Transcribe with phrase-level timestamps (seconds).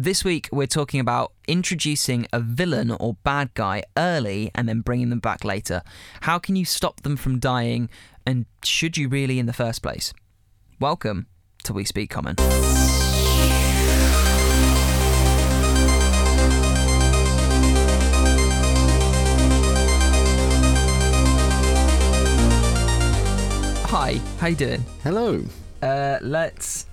[0.00, 5.10] This week, we're talking about introducing a villain or bad guy early and then bringing
[5.10, 5.82] them back later.
[6.20, 7.90] How can you stop them from dying,
[8.24, 10.14] and should you really in the first place?
[10.78, 11.26] Welcome
[11.64, 12.36] to We Speak Common.
[23.88, 24.84] Hi, how you doing?
[25.02, 25.42] Hello.
[25.82, 26.86] Uh, let's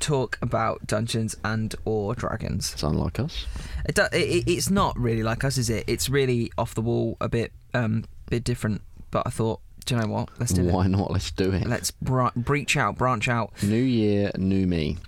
[0.00, 2.72] talk about Dungeons and or Dragons.
[2.72, 3.46] It's unlike us.
[3.86, 5.84] It, do, it, it's not really like us, is it?
[5.86, 8.82] It's really off the wall, a bit, um, bit different.
[9.10, 10.28] But I thought, do you know what?
[10.38, 10.74] Let's do Why it.
[10.74, 11.10] Why not?
[11.10, 11.66] Let's do it.
[11.66, 13.52] Let's breach out, branch out.
[13.62, 14.98] New year, new me.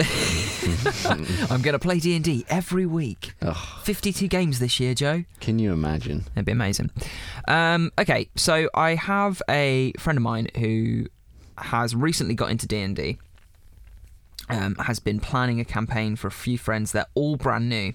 [1.50, 3.34] I'm going to play D and D every week.
[3.42, 5.24] Ugh, 52 games this year, Joe.
[5.40, 6.24] can you imagine?
[6.34, 6.90] It'd be amazing.
[7.48, 11.06] Um, okay, so I have a friend of mine who
[11.58, 13.18] has recently got into D and D.
[14.52, 16.92] Um, has been planning a campaign for a few friends.
[16.92, 17.94] They're all brand new,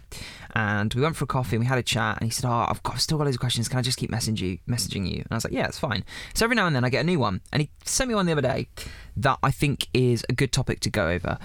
[0.56, 2.18] and we went for a coffee and we had a chat.
[2.20, 3.68] And he said, "Oh, I've got I've still got loads of questions.
[3.68, 6.04] Can I just keep messaging you, messaging you?" And I was like, "Yeah, it's fine."
[6.34, 8.26] So every now and then I get a new one, and he sent me one
[8.26, 8.68] the other day
[9.18, 11.38] that I think is a good topic to go over.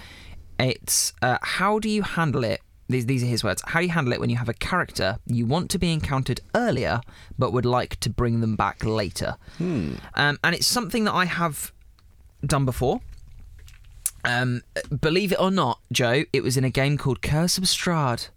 [0.59, 3.63] It's uh, how do you handle it these, these are his words.
[3.67, 6.41] How do you handle it when you have a character you want to be encountered
[6.55, 7.01] earlier,
[7.39, 9.37] but would like to bring them back later?
[9.59, 9.95] Hmm.
[10.15, 11.73] Um, and it's something that I have
[12.45, 13.01] done before.
[14.25, 14.63] Um,
[15.01, 18.29] believe it or not, Joe, it was in a game called Curse of Strahd.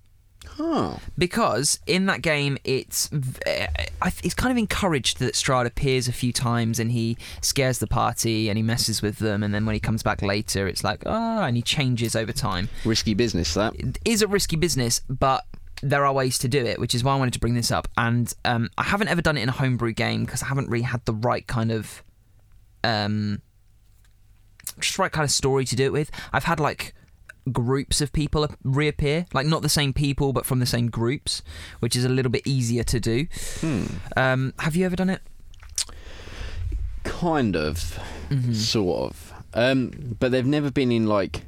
[0.48, 0.98] Huh.
[1.18, 6.80] Because in that game, it's it's kind of encouraged that Strahd appears a few times
[6.80, 10.02] and he scares the party and he messes with them, and then when he comes
[10.04, 13.76] back later, it's like oh, and he changes over time Risky business, that.
[13.76, 15.46] it is a risky business, but
[15.82, 17.88] there are ways to do it, which is why I wanted to bring this up.
[17.98, 20.86] And um, I haven't ever done it in a homebrew game because I haven't really
[20.86, 22.04] had the right kind of,
[22.84, 23.42] um,
[24.80, 26.12] just right kind of story to do it with.
[26.34, 26.94] I've had like
[27.52, 31.42] groups of people reappear, like not the same people, but from the same groups,
[31.80, 33.28] which is a little bit easier to do.
[33.62, 33.86] Hmm.
[34.16, 35.22] Um, have you ever done it?
[37.04, 38.00] Kind of.
[38.30, 38.54] Mm-hmm.
[38.54, 39.34] Sort of.
[39.54, 41.44] Um, but they've never been in like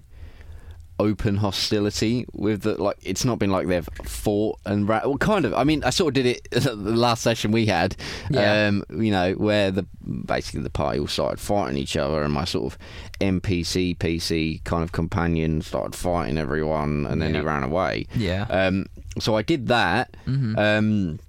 [1.00, 5.46] open hostility with the like it's not been like they've fought and ra- well kind
[5.46, 7.96] of i mean i sort of did it the last session we had
[8.32, 8.68] Yeah.
[8.68, 9.86] um you know where the
[10.26, 12.80] basically the party all started fighting each other and my sort of
[13.22, 17.42] npc pc kind of companion started fighting everyone and then Yeah.
[17.42, 18.44] he ran away Yeah.
[18.50, 18.86] um
[19.20, 20.58] so i did that Mhm.
[20.58, 21.20] um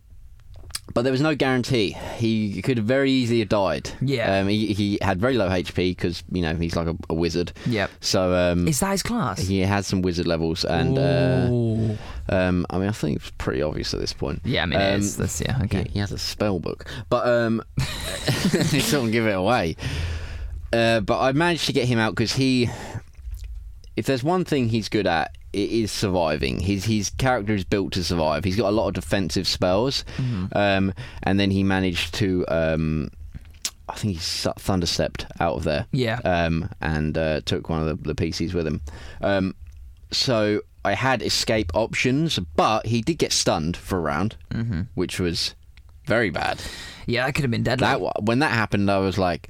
[0.95, 1.91] but there was no guarantee.
[2.17, 3.91] He could have very easily have died.
[4.01, 4.39] Yeah.
[4.41, 7.53] Um, he, he had very low HP because you know he's like a, a wizard.
[7.67, 7.91] yep.
[8.01, 9.41] So um, Is that his class?
[9.41, 11.97] he had some wizard levels, and uh,
[12.29, 14.41] um, I mean I think it's pretty obvious at this point.
[14.45, 15.85] yeah, I mean, um, it's, that's yeah, okay.
[15.85, 17.63] He, he has a spell book, but um,
[18.71, 19.77] he don't give it away.
[20.73, 22.69] Uh, but I managed to get him out because he,
[23.97, 26.61] if there's one thing he's good at, it is surviving.
[26.61, 28.45] His his character is built to survive.
[28.45, 30.47] He's got a lot of defensive spells, Mm-hmm.
[30.57, 32.45] um, and then he managed to.
[32.49, 33.11] Um,
[33.91, 36.21] I think he thunderstepped out of there Yeah.
[36.25, 38.83] um, and uh, took one of the, the PCs with him.
[39.23, 39.55] Um,
[40.11, 45.19] so I had escape options, but he did get stunned for a round, hmm which
[45.19, 45.55] was
[46.05, 46.61] very bad.
[47.07, 47.87] Yeah, that could have been deadly.
[47.87, 49.49] That when that happened, I was like,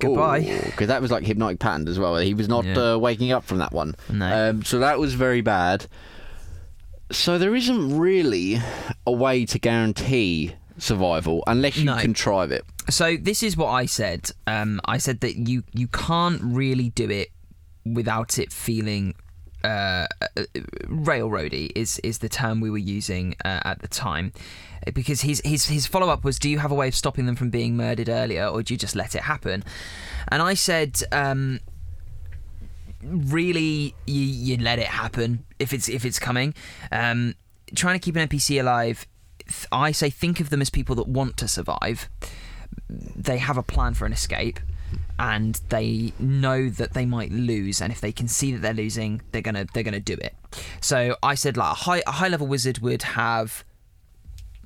[0.00, 0.40] Goodbye.
[0.64, 2.16] because that was like hypnotic pattern as well.
[2.16, 2.94] He was not Yeah.
[2.94, 3.94] uh, waking up from that one.
[4.10, 4.50] No.
[4.50, 5.86] Um, so that was very bad.
[7.12, 8.58] So there isn't really
[9.06, 11.98] a way to guarantee survival unless you No.
[11.98, 12.64] contrive it.
[12.88, 14.30] So this is what I said.
[14.46, 17.28] Um, I said that you you can't really do it
[17.84, 19.14] without it feeling
[19.64, 20.28] uh, uh,
[20.86, 24.32] railroady is is the term we were using uh, at the time,
[24.94, 27.36] because his his his follow up was, do you have a way of stopping them
[27.36, 29.64] from being murdered earlier, or do you just let it happen?
[30.28, 31.02] And I said.
[31.12, 31.60] Um,
[33.02, 36.52] really you, you let it happen if it's if it's coming
[36.92, 37.34] um
[37.74, 39.06] trying to keep an npc alive
[39.72, 42.10] i say think of them as people that want to survive
[42.90, 44.60] they have a plan for an escape
[45.18, 49.20] and they know that they might lose and if they can see that they're losing
[49.32, 50.34] they're gonna they're gonna do it
[50.80, 53.64] so i said like a high a high level wizard would have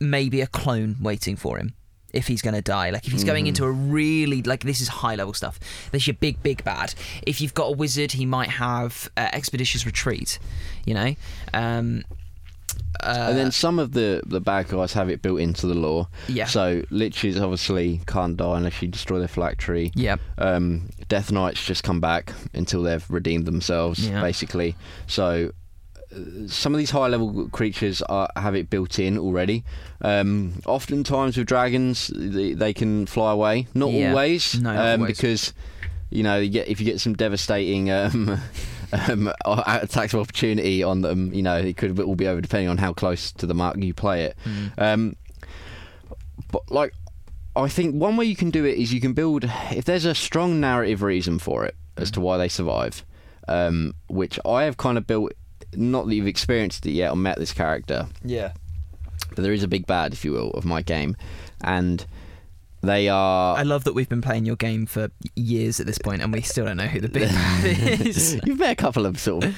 [0.01, 1.75] maybe a clone waiting for him
[2.15, 2.91] if he's going to die.
[2.91, 5.59] Like if he's going into a really like this is high level stuff.
[5.91, 6.95] This your big big bad.
[7.27, 10.39] If you've got a wizard, he might have uh, expeditious retreat.
[10.87, 11.15] You know.
[11.53, 12.05] Um,
[13.01, 16.09] uh, and then some of the the bad guys have it built into the lore.
[16.29, 16.47] Yeah.
[16.47, 19.93] So liches obviously can't die unless you destroy their phylactery.
[19.95, 20.17] yeah.
[20.39, 24.21] Um, Death Knights just come back until they've redeemed themselves, Yeah.
[24.23, 24.77] basically.
[25.07, 25.53] So
[26.15, 29.65] uh, some of these high level creatures are, have it built in already.
[30.01, 33.67] Um, oftentimes with dragons, they, they can fly away.
[33.75, 34.11] Not Yeah.
[34.11, 35.17] always, No, not um, always.
[35.17, 35.53] because
[36.11, 38.39] you know you get if you get some devastating um,
[39.09, 41.33] um, attacks of opportunity on them.
[41.33, 43.95] You know, it could all be over depending on how close to the mark you
[43.95, 44.37] play it.
[44.79, 45.17] Um,
[46.51, 46.93] but like,
[47.57, 50.15] I think one way you can do it is you can build if there's a
[50.15, 53.05] strong narrative reason for it as to why they survive,
[53.49, 55.33] um, which I have kind of built.
[55.77, 58.53] Not that you've experienced it yet or met this character, Yeah.
[59.35, 61.17] but there is a big bad, if you will, of my game,
[61.63, 62.07] and
[62.85, 63.57] they are.
[63.57, 66.41] I love that we've been playing your game for years at this point, and we
[66.43, 68.39] still don't know who the big bad is.
[68.45, 69.57] You've met a couple of sort of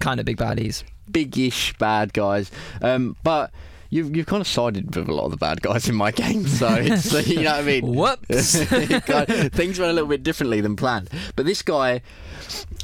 [0.00, 0.84] kind of big baddies.
[1.10, 2.50] big-ish bad guys,
[2.82, 3.50] um, but
[3.90, 6.46] you've you've kind of sided with a lot of the bad guys in my game,
[6.46, 7.94] so it's you know what I mean.
[7.94, 8.64] Whoops.
[8.66, 12.02] Kind of- Things went a little bit differently than planned, but this guy,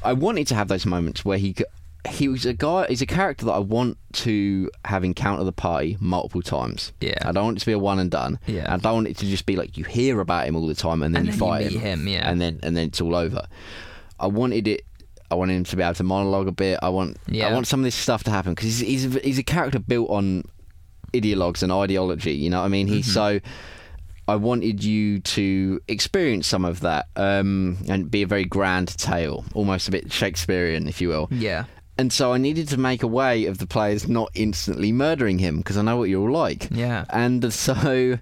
[0.03, 1.55] I wanted to have those moments where he.
[2.09, 2.87] He was a guy.
[2.89, 6.93] He's a character that I want to have encounter the party multiple times.
[7.01, 7.15] Yeah.
[7.23, 8.39] I don't want it to be a one and done.
[8.47, 8.73] Yeah.
[8.73, 11.03] I don't want it to just be like you hear about him all the time
[11.03, 12.31] and then And you then you fight meet him, yeah.
[12.31, 13.47] and then and then it's all over.
[14.21, 14.83] I wanted it.
[15.31, 16.79] I wanted him to be able to monologue a bit.
[16.83, 17.17] I want.
[17.27, 17.49] Yeah.
[17.49, 19.79] I want some of this stuff to happen because he's he's a, he's a character
[19.79, 20.45] built on
[21.15, 22.33] ideologues and ideology.
[22.33, 22.87] You know what I mean?
[22.87, 23.39] He's Mm-hmm.
[23.39, 23.41] so.
[24.27, 29.45] I wanted you to experience some of that um, and be a very grand tale,
[29.53, 31.29] almost a bit Shakespearean, if you will.
[31.31, 31.65] Yeah.
[31.97, 35.59] And so I needed to make a way of the players not instantly murdering him
[35.59, 36.69] because I know what you're all like.
[36.71, 37.05] Yeah.
[37.11, 38.19] And so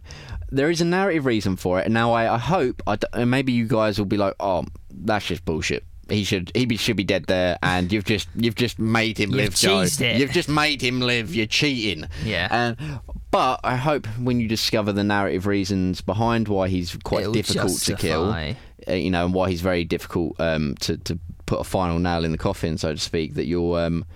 [0.50, 1.86] there is a narrative reason for it.
[1.86, 4.64] And now I, I hope, I d- and maybe you guys will be like, oh,
[4.90, 5.84] that's just bullshit.
[6.08, 9.30] He should he be, should be dead there, and you've just you've just made him
[9.30, 9.80] live, Joe.
[9.80, 9.98] it.
[10.18, 11.34] You've just made him live.
[11.34, 12.06] You're cheating.
[12.22, 12.48] Yeah.
[12.50, 17.32] And but I hope when you discover the narrative reasons behind why he's quite It'll
[17.32, 21.18] difficult to kill, uh, you know, and why he's very difficult um, to to
[21.52, 24.06] put a final nail in the coffin, so to speak, that you'll um,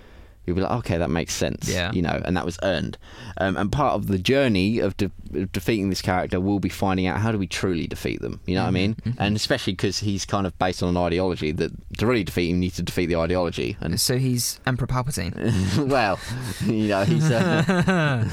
[0.47, 1.91] you'll be like, okay, that makes sense, Yeah.
[1.93, 2.97] you know, and that was earned.
[3.39, 7.07] Um, and part of the journey of, de- of defeating this character will be finding
[7.07, 8.95] out how do we truly defeat them, you know what I mean?
[8.95, 12.49] Mm-hmm, And especially because he's kind of based on an ideology that to really defeat
[12.49, 13.77] him, you need to defeat the ideology.
[13.81, 15.89] And So he's Emperor Palpatine.
[15.89, 16.19] well,
[16.65, 18.25] you know, he's uh,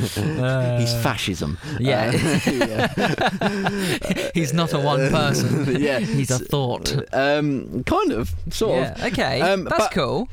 [0.80, 1.57] he's fascism.
[1.80, 2.12] Yeah.
[3.42, 5.81] Uh, he's not a one person.
[5.81, 6.00] yeah.
[6.00, 6.94] He's a thought.
[7.13, 8.92] Um, kind of, sort Yeah.
[9.06, 9.13] of.
[9.13, 9.42] Okay.
[9.42, 10.30] Um, That's but- cool.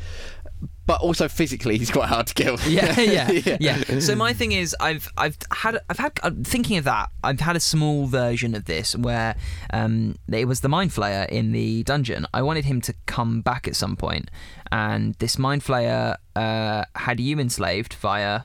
[0.91, 2.59] But also physically, he's quite hard to kill.
[2.67, 6.85] Yeah, yeah, yeah, So my thing is, I've I've had I've had I'm thinking of
[6.85, 7.11] that.
[7.23, 9.37] I've had a small version of this where
[9.73, 12.27] um, it was the mind flayer in the dungeon.
[12.35, 14.31] I wanted him to come back at some point,
[14.73, 18.41] and this mind flayer uh, had you enslaved via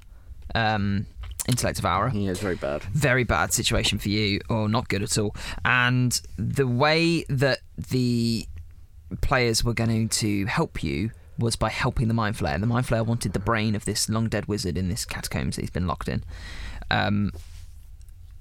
[0.53, 1.07] um,
[1.49, 2.83] intellect devourer Yeah, it's very bad.
[2.83, 5.35] very bad situation for you, or not good at all.
[5.63, 8.45] And the way that the
[9.21, 12.59] players were going to help you was by helping the Mind Flayer.
[12.59, 15.61] The Mind Flayer wanted the brain of this long dead wizard in this catacombs that
[15.61, 16.23] he's been locked in.
[16.89, 17.31] Um,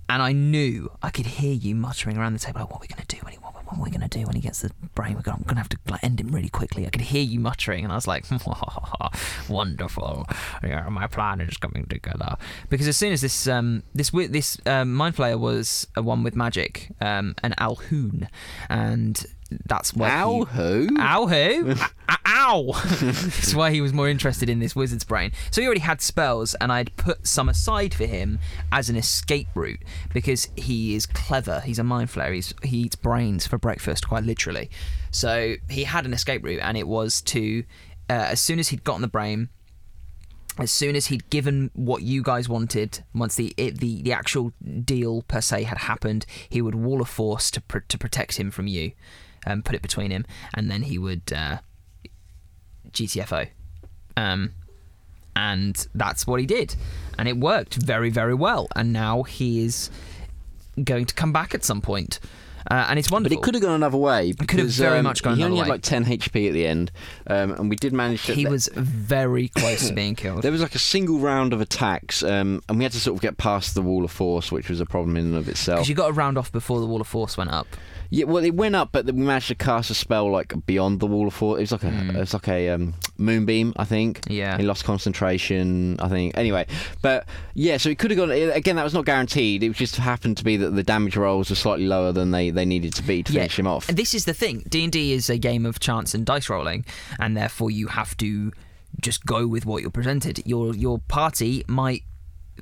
[0.09, 2.89] and I knew I could hear you muttering around the table, like, "What are we
[2.89, 3.39] going to do when he?
[3.39, 5.15] What, what are we going to do when he gets the brain?
[5.15, 7.85] We're going to have to like, end him really quickly." I could hear you muttering,
[7.85, 8.27] and I was like,
[9.49, 10.27] "Wonderful!
[10.63, 12.37] Yeah, my plan is coming together."
[12.69, 16.37] Because as soon as this um, this this um, mind flayer was a one with
[16.37, 18.29] magic, um, an Alhoon,
[18.69, 19.25] and
[19.67, 20.89] that's why Ow, he- who?
[20.99, 21.75] Ow who?
[22.27, 22.73] Ow!
[23.01, 25.31] That's why he was more interested in this wizard's brain.
[25.51, 28.39] So he already had spells, and I'd put some aside for him
[28.73, 29.81] as an escape route
[30.13, 31.61] because he is clever.
[31.61, 32.35] He's a mind flayer.
[32.35, 34.71] He's, he eats brains for breakfast, quite literally.
[35.11, 37.63] So he had an escape route, and it was to,
[38.11, 39.51] uh, as soon as he'd gotten the brain,
[40.59, 44.53] as soon as he'd given what you guys wanted, once the it, the the actual
[44.85, 48.51] deal per se had happened, he would wall a force to pr- to protect him
[48.53, 48.93] from you,
[49.45, 50.25] and put it between him,
[50.55, 51.59] and then he would uh,
[52.91, 53.49] GTFO,
[54.17, 54.53] um,
[55.37, 56.77] and that's what he did,
[57.19, 59.91] and it worked very very well, and now he is
[60.83, 62.19] going to come back at some point,
[62.71, 63.37] uh, and it's wonderful.
[63.37, 64.31] But it could have gone another way.
[64.31, 65.57] It could have very um, much gone another way.
[65.57, 66.93] He only had like 10 HP at the end,
[67.27, 68.35] um, and we did manage to.
[68.35, 70.43] he was very close to being killed.
[70.43, 73.23] There was like a single round of attacks, um, and we had to sort of
[73.23, 75.79] get past the wall of force, which was a problem in and of itself.
[75.79, 77.67] Because you got a round off before the wall of force went up.
[78.11, 81.07] Yeah, well, it went up, but we managed to cast a spell like beyond the
[81.07, 81.59] wall of force.
[81.59, 84.21] It was like a, it was like a um, moonbeam, I think.
[84.29, 84.57] Yeah.
[84.57, 86.37] He lost concentration, I think.
[86.37, 86.67] Anyway,
[87.03, 88.31] but yeah, so it could have gone.
[88.31, 89.63] Again, that was not guaranteed.
[89.63, 92.65] It just happened to be that the damage rolls were slightly lower than they, they
[92.65, 93.89] needed to be to finish him off.
[93.89, 96.49] And this is the thing: D and D is a game of chance and dice
[96.49, 96.85] rolling,
[97.19, 98.53] and therefore you have to
[99.01, 100.43] just go with what you're presented.
[100.47, 102.03] Your your party might.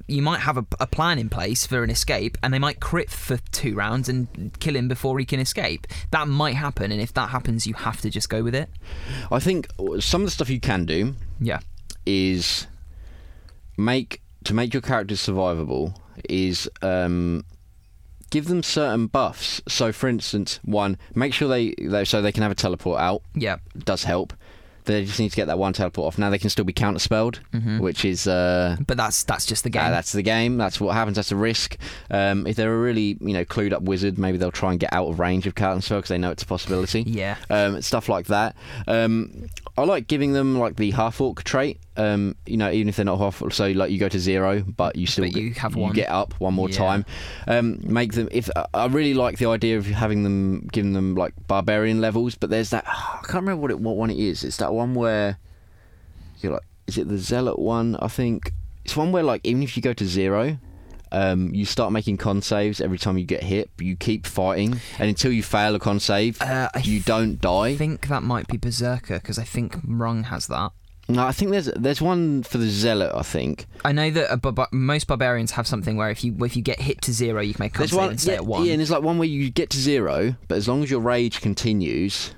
[0.08, 3.10] You might have a, a plan in place for an escape, and they might crit
[3.10, 5.86] for two rounds and kill him before he can escape.
[6.12, 8.70] That might happen, and if that happens, you have to just go with it.
[9.30, 9.68] I think
[10.00, 11.60] some of the stuff you can do Yeah,
[12.06, 12.66] is
[13.76, 15.94] make to make your characters survivable
[16.28, 17.44] is um,
[18.32, 19.62] give them certain buffs.
[19.68, 23.22] So, for instance, one, make sure they, they so they can have a teleport out
[23.36, 24.32] yeah, does help.
[24.84, 26.18] They just need to get that one teleport off.
[26.18, 27.38] Now they can still be counterspelled,
[27.78, 29.84] which is uh, But that's that's just the game.
[29.84, 30.56] uh, that's the game.
[30.58, 31.14] That's what happens.
[31.14, 31.76] That's a risk.
[32.10, 34.92] Um, if they're a really you know clued up wizard, maybe they'll try and get
[34.92, 37.02] out of range of counterspell because they know it's a possibility.
[37.02, 37.36] yeah.
[37.48, 38.56] Um, stuff like that.
[38.88, 39.46] Um,
[39.76, 41.78] I like giving them like the half orc trait.
[41.96, 44.96] Um, you know, even if they're not half, so like you go to zero, but
[44.96, 45.92] you still But you get- have one.
[45.94, 46.76] get up one more Yeah.
[46.76, 47.04] time.
[47.46, 48.28] Um, make them.
[48.32, 52.50] If I really like the idea of having them, giving them like barbarian levels, but
[52.50, 52.84] there's that.
[52.86, 54.44] I can't remember what it, what one it is.
[54.44, 55.38] It's that one where
[56.40, 57.96] you're like, is it the zealot one?
[58.00, 58.52] I think
[58.84, 60.58] it's one where like even if you go to zero.
[61.12, 64.80] Um, you start making con saves every time you get hit, but you keep fighting,
[64.98, 67.68] and until you fail a con save, Uh, you don't die.
[67.68, 70.72] I think that might be Berserker because I think Rung has that.
[71.08, 73.12] No, I think there's there's one for the zealot.
[73.14, 76.56] I think I know that a barba- most barbarians have something where if you if
[76.56, 78.10] you get hit to zero, you can make a there's con save one.
[78.10, 78.64] and stay Yeah, at one.
[78.64, 81.00] yeah, and there's like one where you get to zero, but as long as your
[81.00, 82.32] rage continues,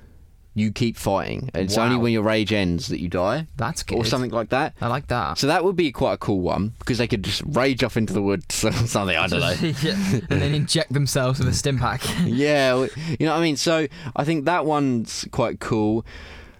[0.55, 1.51] you keep fighting.
[1.53, 3.97] And it's only when your rage ends that you die, That's good.
[3.97, 4.73] or something like that.
[4.79, 5.37] I like that.
[5.37, 8.13] So that would be quite a cool one because they could just rage off into
[8.13, 9.17] the woods or something.
[9.17, 9.49] I don't know.
[9.81, 10.19] yeah.
[10.29, 12.01] And then inject themselves with a stim pack.
[12.25, 12.73] yeah,
[13.19, 13.57] you know what I mean.
[13.57, 16.05] So I think that one's quite cool.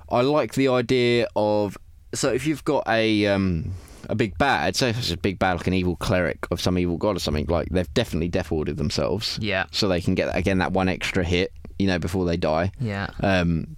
[0.10, 1.78] I like the idea of
[2.14, 3.72] so if you've got a um,
[4.10, 6.78] a big bad, say if it's a big bad like an evil cleric of some
[6.78, 9.66] evil god or something, like they've definitely death warded themselves, yeah.
[9.72, 12.72] so they can get again that one extra hit, you know, before they die.
[12.80, 13.10] Yeah.
[13.22, 13.78] Um,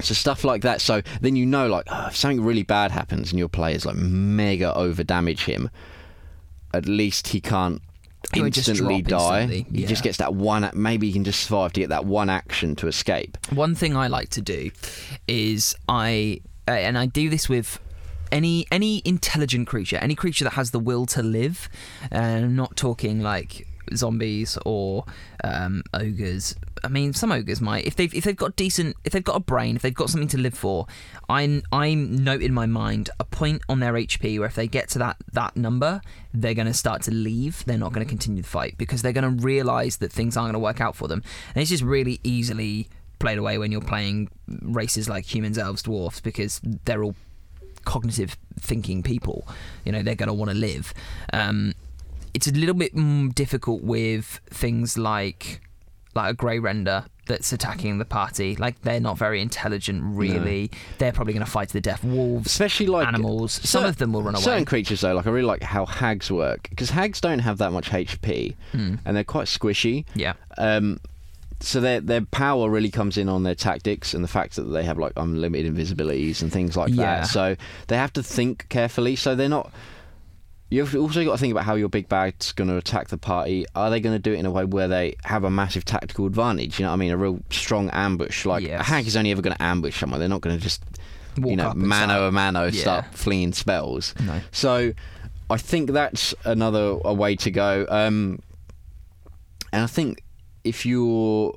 [0.00, 0.80] so stuff like that.
[0.80, 3.96] So then you know, like, oh, if something really bad happens and your players like
[3.96, 5.70] mega over damage him,
[6.72, 7.80] at least he can't
[8.32, 9.42] He won't just instantly die.
[9.42, 10.68] instantly, He just gets that one.
[10.74, 13.38] Maybe he can just survive to get that one action to escape.
[13.50, 14.70] One thing I like to do
[15.28, 17.78] is I uh, and I do this with
[18.32, 21.68] any any intelligent creature, any creature that has the will to live.
[22.10, 25.04] And I'm not talking like zombies or
[25.42, 26.56] um, ogres.
[26.82, 29.40] I mean, some ogres might if they've if they've got decent if they've got a
[29.40, 30.86] brain, if they've got something to live for.
[31.28, 34.88] I I note in my mind a point on their HP where if they get
[34.90, 36.00] to that that number,
[36.32, 37.64] they're going to start to leave.
[37.64, 40.52] They're not going to continue the fight because they're going to realize that things aren't
[40.52, 41.22] going to work out for them.
[41.54, 42.88] And it's just really easily
[43.18, 47.14] played away when you're playing races like humans, elves, dwarfs because they're all
[47.84, 49.46] cognitive thinking people.
[49.84, 50.92] You know, they're going to want to live.
[51.32, 51.74] Um,
[52.34, 55.60] it's a little bit mm, difficult with things like
[56.14, 58.54] like a grey render that's attacking the party.
[58.56, 60.70] Like they're not very intelligent, really.
[60.98, 62.04] They're probably going to fight to the death.
[62.04, 63.52] Wolves, Especially like animals.
[63.68, 64.44] Some of them will run away.
[64.44, 67.72] Certain creatures though, like I really like how hags work because hags don't have that
[67.72, 68.96] much HP Hmm.
[69.04, 70.04] and they're quite squishy.
[70.14, 70.34] Yeah.
[70.58, 71.00] Um,
[71.60, 74.82] so their their power really comes in on their tactics and the fact that they
[74.84, 77.20] have like unlimited invisibilities and things like Yeah.
[77.20, 77.26] that.
[77.28, 79.16] So they have to think carefully.
[79.16, 79.72] So they're not.
[80.70, 83.64] You've also got to think about how your big bad's going to attack the party.
[83.76, 86.26] Are they going to do it in a way where they have a massive tactical
[86.26, 86.78] advantage?
[86.80, 87.12] You know what I mean?
[87.12, 88.44] A real strong ambush.
[88.44, 88.86] Like a Yes.
[88.86, 90.18] hag is only ever going to ambush someone.
[90.20, 90.82] They're not going to just
[91.36, 92.80] you know mano a mano Yeah.
[92.80, 94.14] start flinging spells.
[94.24, 94.40] No.
[94.52, 94.92] So
[95.50, 97.86] I think that's another a way to go.
[97.88, 98.40] Um,
[99.72, 100.24] and I think
[100.64, 101.54] if you're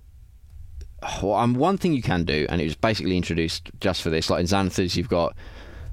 [1.24, 4.30] well, um, one thing you can do, and it was basically introduced just for this,
[4.30, 5.36] like in Xanathar's, you've got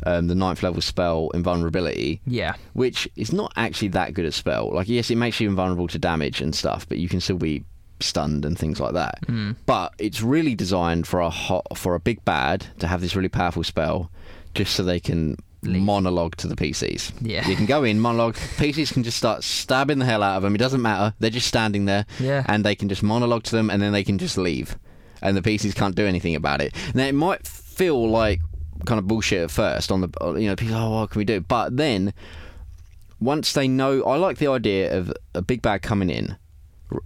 [0.07, 2.55] um, the ninth level spell invulnerability, Yeah.
[2.73, 4.71] which is not actually that good a spell.
[4.73, 7.65] Like, yes, it makes you invulnerable to damage and stuff, but you can still be
[8.01, 9.21] stunned and things like that.
[9.27, 9.57] Mm.
[9.67, 13.29] But it's really designed for a hot, for a big bad to have this really
[13.29, 14.11] powerful spell,
[14.55, 15.81] just so they can Leave.
[15.83, 17.13] monologue to the PCs.
[17.23, 17.49] Yeah.
[17.49, 18.35] you can go in monologue.
[18.59, 20.55] PCs can just start stabbing the hell out of them.
[20.55, 21.15] It doesn't matter.
[21.21, 22.45] They're just standing there, Yeah.
[22.47, 24.77] and they can just monologue to them, and then they can just leave,
[25.23, 26.75] and the PCs can't do anything about it.
[26.95, 28.41] Now it might feel like
[28.87, 30.77] kind of bullshit at first on the you know people.
[30.77, 31.41] Oh, what can we do?
[31.41, 32.13] But then
[33.21, 36.37] once they know, I like the idea of a big bad coming in,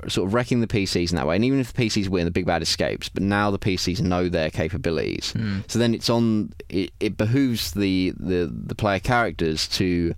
[0.08, 1.36] sort of wrecking the PCs in that way.
[1.36, 3.08] And even if the PCs win, the big bad escapes.
[3.08, 5.32] But now the PCs know their capabilities.
[5.32, 5.60] Hmm.
[5.68, 6.52] So then it's on.
[6.68, 10.14] It, it behooves the, the the player characters to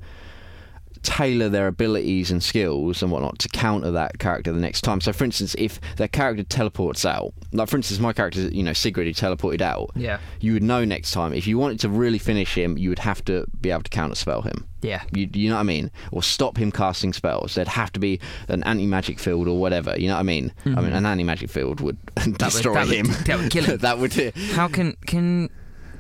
[1.03, 5.01] tailor their abilities and skills and whatnot to counter that character the next time.
[5.01, 8.73] So, for instance, if their character teleports out, like for instance, my character, you know,
[8.73, 9.91] Sigrid, he teleported out.
[9.95, 10.19] Yeah.
[10.41, 13.25] You would know next time if you wanted to really finish him, you would have
[13.27, 14.67] to be able to counterspell him.
[14.83, 15.03] Yeah.
[15.13, 15.91] You, you know what I mean?
[16.13, 17.55] Or stop him casting spells.
[17.55, 19.99] There'd have to be an anti magic field or whatever.
[19.99, 20.53] You know what I mean?
[20.65, 20.85] I mm-hmm.
[20.85, 21.99] mean, an anti magic field would
[22.39, 23.07] destroy that would- him.
[23.27, 23.79] that would kill him.
[23.81, 24.13] that would.
[24.53, 25.51] How can can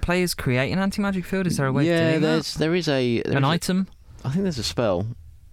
[0.01, 1.47] players create an anti magic field?
[1.47, 3.53] Is there a way yeah, of doing there's there is a there An is a-
[3.53, 3.89] item?
[4.25, 5.07] I think there's a spell.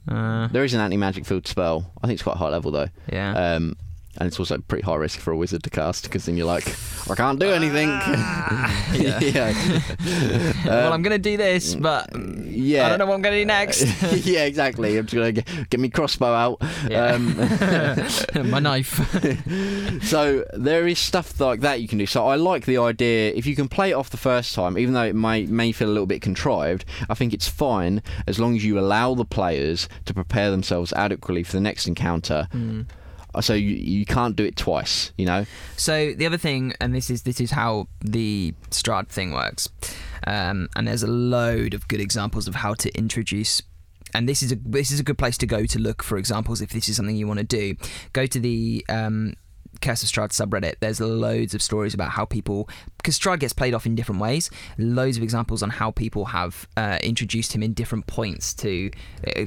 [0.08, 1.92] Uh, There is an anti magic field spell.
[2.02, 2.88] I think it's quite high level though.
[3.12, 3.32] yeah.
[3.56, 3.76] Um,
[4.18, 6.68] and it's also pretty high risk for a wizard to cast because then you're like,
[7.10, 7.90] I can't do anything.
[7.92, 8.92] Ah.
[8.96, 9.20] yeah.
[9.20, 9.82] yeah.
[10.66, 12.10] well, Um, I'm gonna do this, but
[12.46, 12.86] Yeah.
[12.86, 13.86] I don't know what I'm going to do next.
[14.26, 14.98] yeah, exactly.
[14.98, 16.58] I'm just gonna get, get me crossbow out.
[16.90, 17.14] Yeah.
[17.14, 19.00] Um, My knife.
[20.04, 22.06] so there is stuff like that you can do.
[22.06, 23.32] So I like the idea.
[23.34, 25.90] If you can play it off the first time, even though it may may feel
[25.90, 29.88] a little bit contrived, I think it's fine as long as you allow the players
[30.06, 32.48] to prepare themselves adequately for the next encounter.
[32.52, 32.82] Hmm.
[33.38, 35.12] Uh, So you, you can't do it twice.
[35.18, 35.46] You know.
[35.76, 39.70] So the other thing, and this is this is how the Strahd thing works,
[40.26, 43.62] um, and there's a load of good examples of how to introduce.
[44.14, 46.62] And this is a this is a good place to go to look for examples
[46.62, 47.76] if this is something you want to do.
[48.14, 49.34] Go to the um,
[49.82, 50.76] Curse of Strahd subreddit.
[50.80, 54.50] There's loads of stories about how people because Strahd gets played off in different ways.
[54.78, 58.92] Loads of examples on how people have uh, introduced him in different points to
[59.28, 59.46] uh,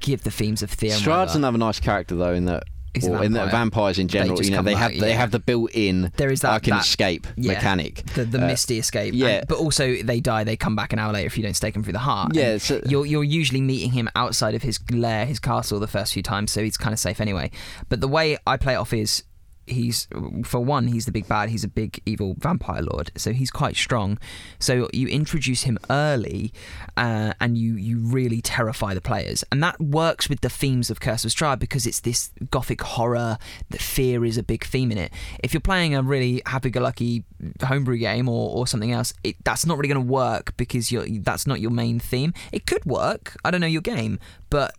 [0.00, 0.98] give the themes of Theon.
[0.98, 2.64] Strahd's another nice character though in that.
[2.94, 5.16] He's or in the vampires in general, you know, they have back, they yeah.
[5.16, 7.54] have the built-in There is that- I can that- escape yeah.
[7.54, 8.04] mechanic.
[8.14, 9.14] the, the Uh, misty escape.
[9.14, 9.26] yeah.
[9.38, 10.44] And- but also they die.
[10.44, 12.32] They come back an hour later if you don't stake them through the heart.
[12.34, 16.12] Yeah, so- you're you're usually meeting him outside of his lair, his castle, the first
[16.12, 17.50] few times, so he's kind of safe anyway.
[17.88, 19.24] But the way I play it off is.
[19.66, 20.08] He's
[20.44, 21.48] for one, he's the big bad.
[21.48, 24.18] He's a big evil vampire lord, so he's quite strong.
[24.58, 26.52] So you introduce him early,
[26.96, 31.00] uh, and you you really terrify the players, and that works with the themes of
[31.00, 33.38] Curse of Strahd because it's this gothic horror.
[33.70, 35.12] That fear is a big theme in it.
[35.42, 37.24] If you're playing a really happy-go-lucky
[37.62, 41.06] homebrew game or, or something else, it, that's not really going to work because you're,
[41.20, 42.32] that's not your main theme.
[42.52, 43.36] It could work.
[43.44, 44.18] I don't know your game,
[44.50, 44.74] but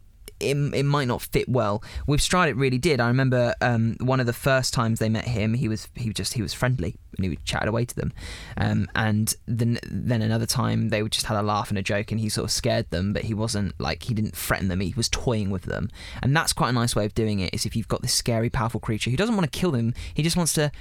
[0.45, 1.83] it, it might not fit well.
[2.07, 2.99] With Strahd, it really did.
[2.99, 6.33] I remember um, one of the first times they met him, he was he just
[6.33, 8.13] he was friendly and he would chat away to them.
[8.57, 12.19] Um, and then then another time they just had a laugh and a joke, and
[12.19, 14.79] he sort of scared them, but he wasn't like he didn't threaten them.
[14.79, 15.89] He was toying with them,
[16.21, 17.53] and that's quite a nice way of doing it.
[17.53, 20.23] Is if you've got this scary, powerful creature who doesn't want to kill them, he
[20.23, 20.71] just wants to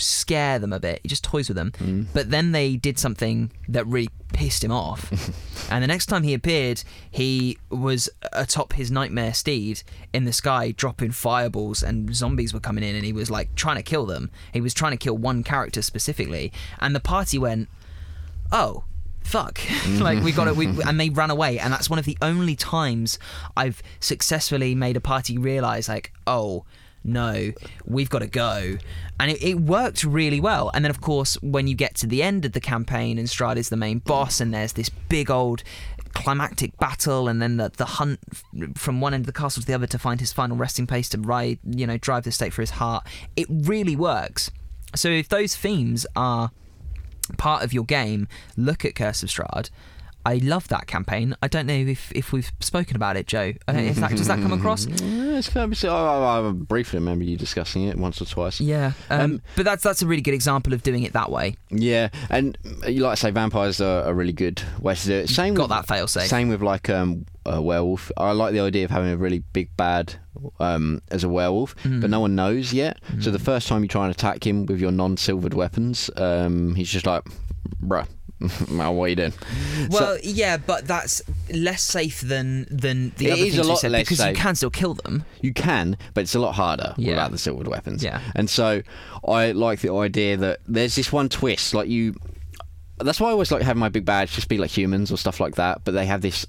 [0.00, 1.00] scare them a bit.
[1.02, 1.72] He just toys with them.
[1.72, 2.06] Mm.
[2.12, 5.10] But then they did something that really pissed him off.
[5.70, 10.72] and the next time he appeared, he was atop his nightmare steed in the sky,
[10.72, 14.30] dropping fireballs, and zombies were coming in, and he was like trying to kill them.
[14.52, 17.68] He was trying to kill one character specifically, and the party went,
[18.52, 18.84] "Oh."
[19.22, 19.60] Fuck!
[20.00, 22.56] like we got it, we, and they ran away, and that's one of the only
[22.56, 23.18] times
[23.56, 26.64] I've successfully made a party realize, like, oh,
[27.04, 27.52] no,
[27.84, 28.76] we've got to go.
[29.18, 30.70] And it, it worked really well.
[30.74, 33.56] And then, of course, when you get to the end of the campaign and Strahd
[33.56, 35.62] is the main boss, and there's this big old
[36.12, 38.20] climactic battle, and then the, the hunt
[38.76, 41.08] from one end of the castle to the other to find his final resting place
[41.10, 44.50] to ride, you know, drive the stake for his heart, it really works.
[44.94, 46.50] So if those themes are
[47.38, 49.70] part of your game, look at Curse of Strahd.
[50.26, 51.34] I love that campaign.
[51.42, 53.54] I don't know if, if we've spoken about it, Joe.
[53.66, 54.86] I that, does that come across?
[55.30, 58.60] Yeah, it's kind of, I, I, I briefly remember you discussing it once or twice.
[58.60, 61.56] Yeah, um, Um, but that's that's a really good example of doing it that way.
[61.70, 65.14] Yeah, and uh, you like to say vampires are a really good way to do
[65.14, 65.28] it.
[65.30, 66.28] Same Got with, that fail safe.
[66.28, 68.10] Same with like um, a werewolf.
[68.16, 70.14] I like the idea of having a really big bad
[70.58, 72.00] um, as a werewolf, Mm.
[72.00, 72.98] but no one knows yet.
[73.20, 76.90] So the first time you try and attack him with your non-silvered weapons, um, he's
[76.90, 77.22] just like,
[77.82, 78.06] bruh.
[78.70, 79.32] well, what are you doing?
[79.90, 81.20] Well, yeah, but that's
[81.52, 84.18] less safe than than the It other is a things you lot said less because
[84.18, 84.36] safe.
[84.36, 85.24] you can still kill them.
[85.42, 87.10] You can, but it's a lot harder Yeah.
[87.10, 88.02] without the silvered weapons.
[88.02, 88.20] Yeah.
[88.34, 88.82] And so
[89.28, 92.14] I like the idea that there's this one twist, like you.
[92.98, 95.40] That's why I always like having my big badge just be like humans or stuff
[95.40, 96.46] like that, but they have this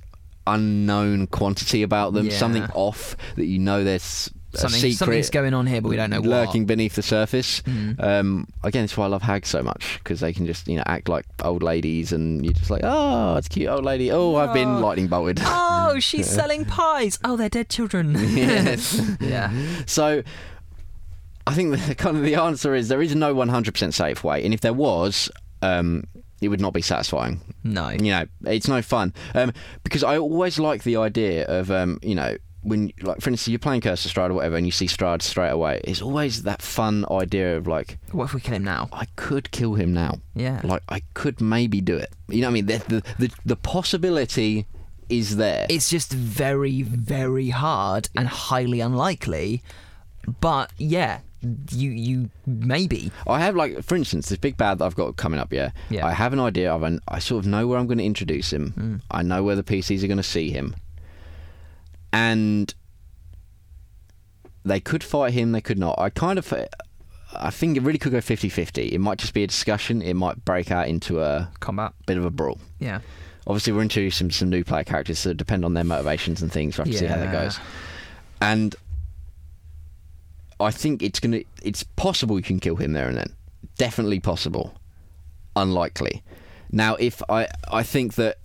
[0.47, 2.37] unknown quantity about them, Yeah.
[2.37, 5.95] something off that you know there's a Something, secret something's going on here, but we
[5.95, 6.67] don't know lurking what.
[6.67, 7.61] beneath the surface.
[7.61, 8.03] Mm.
[8.03, 10.83] Um, again, that's why I love hags so much because they can just you know
[10.85, 14.11] act like old ladies, and you're just like, oh, it's a cute old lady.
[14.11, 14.79] Oh, I've been Oh.
[14.79, 15.39] lightning bolted.
[15.83, 17.17] Oh, she's selling pies.
[17.23, 18.15] Oh, they're dead children.
[18.19, 19.01] Yes.
[19.19, 19.51] yeah.
[19.87, 20.21] So
[21.47, 24.53] I think the kind of the answer is there is no 100% safe way, and
[24.53, 25.29] if there was,
[25.61, 26.03] um,
[26.41, 27.41] it would not be satisfying.
[27.63, 27.89] No.
[27.89, 32.15] You know, it's no fun um, because I always like the idea of um, you
[32.15, 32.35] know.
[32.63, 35.21] When, like, for instance, you're playing Curse of Strahd or whatever, and you see Strahd
[35.21, 38.87] straight away, it's always that fun idea of like, What if we kill him now?
[38.93, 40.19] I could kill him now.
[40.35, 40.61] Yeah.
[40.63, 42.13] Like, I could maybe do it.
[42.29, 42.65] You know what I mean?
[42.67, 44.67] The the the, the possibility
[45.09, 45.65] is there.
[45.69, 49.61] It's just very, very hard and highly unlikely.
[50.39, 51.21] But yeah,
[51.71, 53.11] you you maybe.
[53.27, 55.51] I have like, for instance, this big bad that I've got coming up.
[55.51, 56.05] Yeah, Yeah.
[56.05, 58.53] I have an idea of, an, I sort of know where I'm going to introduce
[58.53, 58.69] him.
[58.71, 58.95] Hmm.
[59.09, 60.75] I know where the PCs are going to see him,
[62.13, 62.73] and
[64.63, 65.51] they could fight him.
[65.51, 65.97] They could not.
[65.99, 66.53] I kind of,
[67.33, 68.91] I think it really could go 50-50.
[68.91, 70.01] It might just be a discussion.
[70.01, 71.93] It might break out into a Combat.
[72.05, 72.59] bit of a brawl.
[72.79, 73.01] Yeah.
[73.47, 76.77] Obviously, we're introducing some new player characters, so depend on their motivations and things.
[76.77, 77.59] We'll have to see how that goes.
[78.39, 78.75] And
[80.59, 81.41] I think it's gonna.
[81.63, 83.33] It's possible you can kill him there and then.
[83.77, 84.75] Definitely possible.
[85.55, 86.23] Unlikely.
[86.71, 88.37] Now, if I, I think that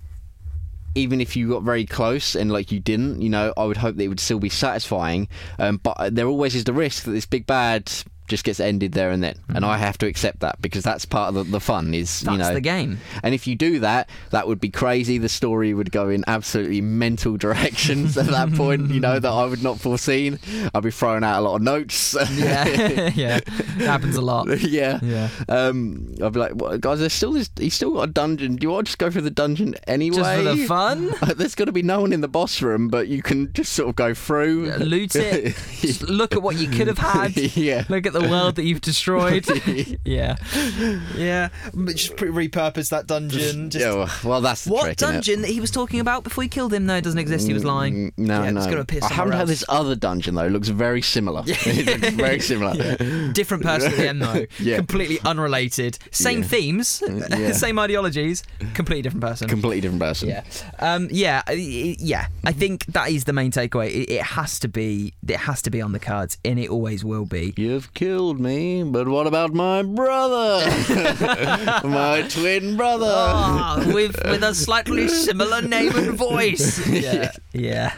[0.97, 3.97] even if you got very close and like you didn't, you know, I would hope
[3.97, 5.29] that it would still be satisfying.
[5.59, 7.93] Um, but there always is the risk that this big bad
[8.27, 11.29] just gets ended there and then, and I have to accept that because that's part
[11.31, 11.95] of the, the fun.
[11.95, 12.99] Is That's you know the game.
[13.23, 15.19] And if you do that, that would be crazy.
[15.19, 18.91] The story would go in absolutely mental directions at that point.
[18.91, 20.39] You know that I would not foreseen.
[20.75, 22.17] I'd be throwing out a lot of notes.
[22.37, 22.67] Yeah,
[23.15, 24.47] yeah, it happens a lot.
[24.61, 24.99] yeah.
[25.03, 25.29] Yeah.
[25.49, 27.49] Um, I'd be like, well, guys, there's still this.
[27.59, 28.57] He's still got a dungeon.
[28.57, 30.17] Do you want to just go through the dungeon anyway?
[30.17, 32.89] Just for the fun, Uh, There's got to be no one in the boss room,
[32.89, 34.73] but you can just sort of go through.
[34.79, 35.57] loot it.
[36.03, 37.37] Look at what you could have had.
[37.57, 37.85] yeah.
[37.89, 39.47] Look at the world that you've destroyed.
[40.05, 40.37] yeah.
[41.17, 43.71] Yeah, but just pre- repurpose that dungeon.
[43.71, 46.43] Just Yeah, well, well, that's the What trick, dungeon that he was talking about before
[46.43, 46.87] he killed him?
[46.87, 47.47] No, it doesn't exist.
[47.47, 48.13] He was lying.
[48.13, 48.59] Mm, No, Yeah, no.
[48.61, 50.45] it's gonna appear I haven't somewhere had this other dungeon though.
[50.47, 51.43] It looks very similar.
[51.47, 52.97] it looks very similar.
[53.33, 54.47] Different person at the end though.
[54.59, 54.77] Yeah.
[54.77, 55.99] Completely unrelated.
[56.11, 56.47] Same Yeah.
[56.49, 57.53] themes, yeah.
[57.53, 58.43] same ideologies,
[58.75, 59.49] completely different person.
[59.49, 60.29] Completely different person.
[60.29, 60.43] Yeah,
[60.79, 62.27] um, yeah, uh, yeah.
[62.45, 63.89] I think that is the main takeaway.
[63.89, 67.05] It, it has to be, it has to be on the cards, and it always
[67.05, 67.55] will be.
[67.57, 70.67] You've killed me, but what about my brother?
[71.89, 73.07] my twin brother.
[73.09, 76.87] Ah, with with a slightly similar name and voice.
[76.97, 77.95] Yeah, yeah.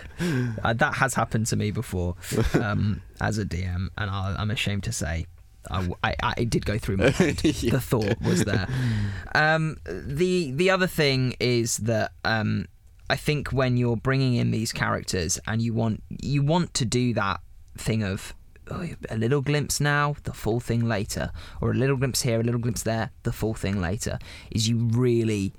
[0.64, 2.16] Uh, that has happened to me before
[2.55, 5.27] um, as a DM, and I, I'm ashamed to say.
[5.71, 7.44] I, I, I- it did go through my head.
[7.44, 7.73] Yeah.
[7.73, 8.66] The thought was there.
[9.35, 12.66] Um, the the other thing is that um,
[13.11, 17.12] I think when you're bringing in these characters and you want you want to do
[17.14, 17.40] that
[17.77, 18.35] thing of
[18.70, 22.42] oh, a little glimpse now, the full thing later, or a little glimpse here, a
[22.42, 24.18] little glimpse there, the full thing later.
[24.50, 25.52] Is you really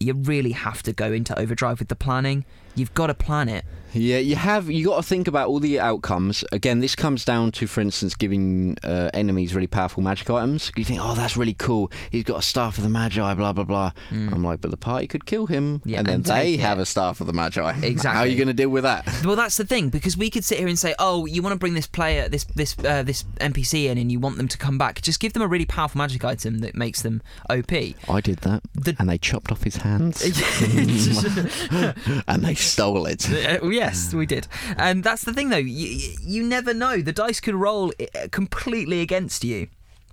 [0.00, 2.44] you really have to go into overdrive with the planning.
[2.74, 3.64] You've got to plan it.
[3.94, 4.70] Yeah, you have.
[4.70, 6.44] You got to think about all the outcomes.
[6.52, 10.72] Again, this comes down to, for instance, giving uh, enemies really powerful magic items.
[10.76, 11.90] You think, oh, that's really cool.
[12.10, 13.92] He's got a staff of the magi, blah blah blah.
[14.10, 15.82] I'm like, but the party could kill him.
[15.84, 17.72] Yeah, and then and they have a staff of the magi.
[17.84, 18.16] Exactly.
[18.16, 19.06] How are you going to deal with that?
[19.24, 21.58] Well, that's the thing because we could sit here and say, "Oh, you want to
[21.58, 24.76] bring this player, this this uh, this NPC in, and you want them to come
[24.76, 25.00] back.
[25.02, 28.62] Just give them a really powerful magic item that makes them OP." I did that,
[28.74, 30.22] The- and they chopped off his hands,
[32.26, 33.28] and they stole it.
[33.30, 34.48] Uh, yes, we did.
[34.76, 35.56] And that's the thing, though.
[35.56, 37.00] You, you never know.
[37.00, 39.68] The dice could roll uh, completely against you,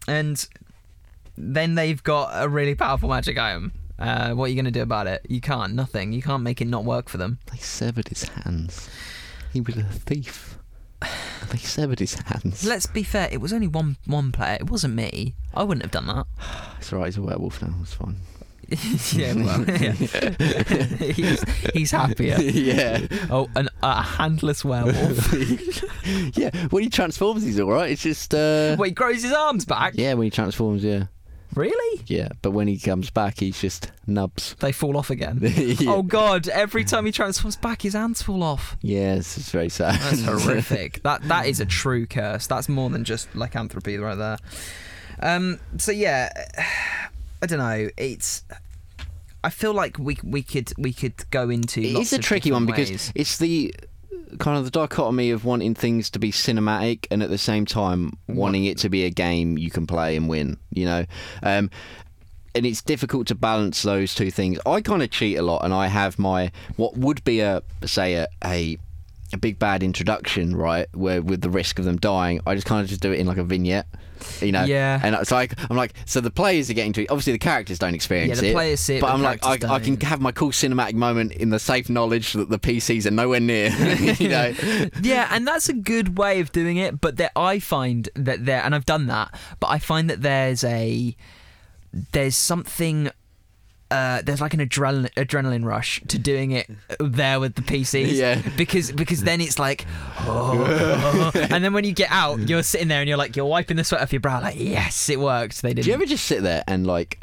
[0.07, 0.47] and
[1.37, 3.73] then they've got a really powerful magic item.
[3.97, 5.25] Uh, what are you going to do about it?
[5.29, 5.73] You can't.
[5.73, 6.11] Nothing.
[6.11, 7.39] You can't make it not work for them.
[7.51, 8.89] They severed his hands.
[9.53, 10.57] He was a thief.
[11.49, 12.63] They severed his hands.
[12.63, 13.27] Let's be fair.
[13.29, 14.57] It was only one one player.
[14.61, 15.33] It wasn't me.
[15.53, 16.25] I wouldn't have done that.
[16.77, 17.07] It's alright.
[17.07, 17.73] He's a werewolf now.
[17.81, 18.17] It's fine.
[19.13, 19.91] yeah, well, yeah.
[21.11, 22.39] he's, he's happier.
[22.39, 23.05] yeah.
[23.29, 25.33] Oh, an, a handless werewolf.
[26.37, 26.51] yeah.
[26.69, 27.91] When he transforms, he's alright.
[27.91, 28.33] It's just.
[28.33, 29.93] uh Wait, he grows his arms back?
[29.95, 31.05] Yeah, when he transforms, yeah.
[31.53, 32.01] Really?
[32.07, 32.29] Yeah.
[32.41, 34.55] But when he comes back, he's just nubs.
[34.59, 35.39] They fall off again.
[35.41, 35.91] yeah.
[35.91, 36.47] Oh god!
[36.47, 38.77] Every time he transforms back, his hands fall off.
[38.81, 39.99] Yes, it's very sad.
[39.99, 41.03] That's horrific.
[41.03, 42.47] that that is a true curse.
[42.47, 44.37] That's more than just lycanthropy right there.
[45.21, 45.59] Um.
[45.77, 46.29] So yeah,
[47.41, 47.89] I don't know.
[47.97, 48.43] It's.
[49.43, 51.81] I feel like we we could we could go into.
[51.81, 53.11] It is a tricky one because ways.
[53.15, 53.73] it's the
[54.39, 58.17] kind of the dichotomy of wanting things to be cinematic and at the same time
[58.27, 60.57] wanting it to be a game you can play and win.
[60.69, 61.05] You know,
[61.41, 61.69] um,
[62.53, 64.59] and it's difficult to balance those two things.
[64.65, 68.15] I kind of cheat a lot, and I have my what would be a say
[68.15, 68.27] a.
[68.43, 68.77] a
[69.33, 70.87] a big bad introduction, right?
[70.93, 73.27] Where with the risk of them dying, I just kind of just do it in
[73.27, 73.87] like a vignette,
[74.41, 74.63] you know.
[74.63, 74.99] Yeah.
[75.03, 77.79] And uh, it's like I'm like, so the players are getting to obviously the characters
[77.79, 79.99] don't experience Yeah, the it, players see it, but but I'm like, I, I can
[80.01, 83.69] have my cool cinematic moment in the safe knowledge that the PCs are nowhere near.
[84.19, 84.53] you know,
[85.01, 87.01] yeah, and that's a good way of doing it.
[87.01, 90.63] But there, I find that there, and I've done that, but I find that there's
[90.63, 91.15] a
[92.11, 93.09] there's something.
[93.91, 98.41] Uh, there's like an adrenaline adrenaline rush to doing it there with the PCs, Yeah.
[98.55, 99.85] Because because then it's like,
[100.21, 103.75] oh, and then when you get out, you're sitting there and you're like you're wiping
[103.77, 105.61] the sweat off your brow, like yes, it worked.
[105.61, 105.83] They didn't.
[105.83, 107.19] do you ever just sit there and like,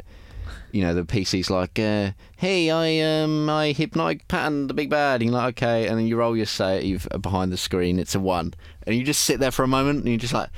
[0.71, 5.21] you know, the PC's like, uh, hey, I um, I hypnotic pattern the big bad,
[5.21, 8.19] and you're like, okay, and then you roll your save behind the screen, it's a
[8.19, 8.53] one,
[8.85, 10.49] and you just sit there for a moment, and you're just like,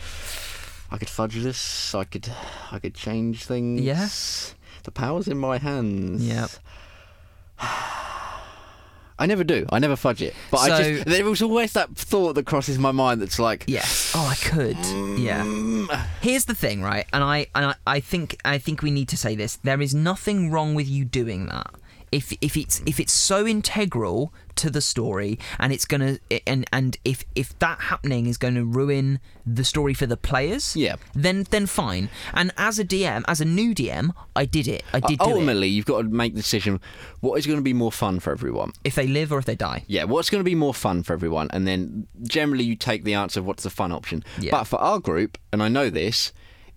[0.91, 2.29] I could fudge this, I could,
[2.69, 3.79] I could change things.
[3.81, 4.07] Yeah.
[4.83, 6.25] The power's in my hands.
[6.27, 6.49] Yep.
[9.19, 9.67] I never do.
[9.69, 10.33] I never fudge it.
[10.49, 14.13] But I just there was always that thought that crosses my mind that's like Yes.
[14.15, 14.77] Oh, I could.
[15.19, 15.43] Yeah.
[15.43, 16.05] Mm.
[16.21, 17.05] Here's the thing, right?
[17.13, 19.57] And I and I, I think I think we need to say this.
[19.57, 21.69] There is nothing wrong with you doing that.
[22.11, 26.97] If if it's if it's so integral to the story and it's gonna and and
[27.05, 30.95] if if that happening is going to ruin the story for the players, Yeah.
[31.15, 32.09] then then fine.
[32.33, 34.83] And as a DM, as a new DM, I did it.
[34.93, 35.21] I did it.
[35.21, 36.79] Ultimately, you've got to make the decision
[37.21, 38.73] what is going to be more fun for everyone.
[38.83, 39.83] If they live or if they die.
[39.87, 41.47] Yeah, what's going to be more fun for everyone?
[41.51, 44.23] And then generally you take the answer of what's the fun option.
[44.39, 44.51] Yeah.
[44.51, 46.33] But for our group, and I know this,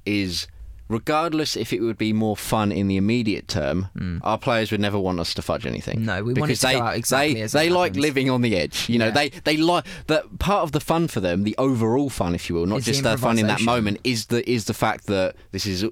[0.06, 0.46] is
[0.88, 4.98] regardless if it would be more fun in the immediate term, our players would never
[4.98, 6.00] want us to fudge anything.
[6.00, 6.04] Hmm.
[6.06, 8.88] No, we because to they, exactly they, they like living on the edge.
[8.88, 9.10] You know, Yeah.
[9.12, 12.54] they they like that part of the fun for them, the overall fun, if you
[12.56, 15.36] will, not the just the fun in that moment, is the is the fact that
[15.52, 15.84] this is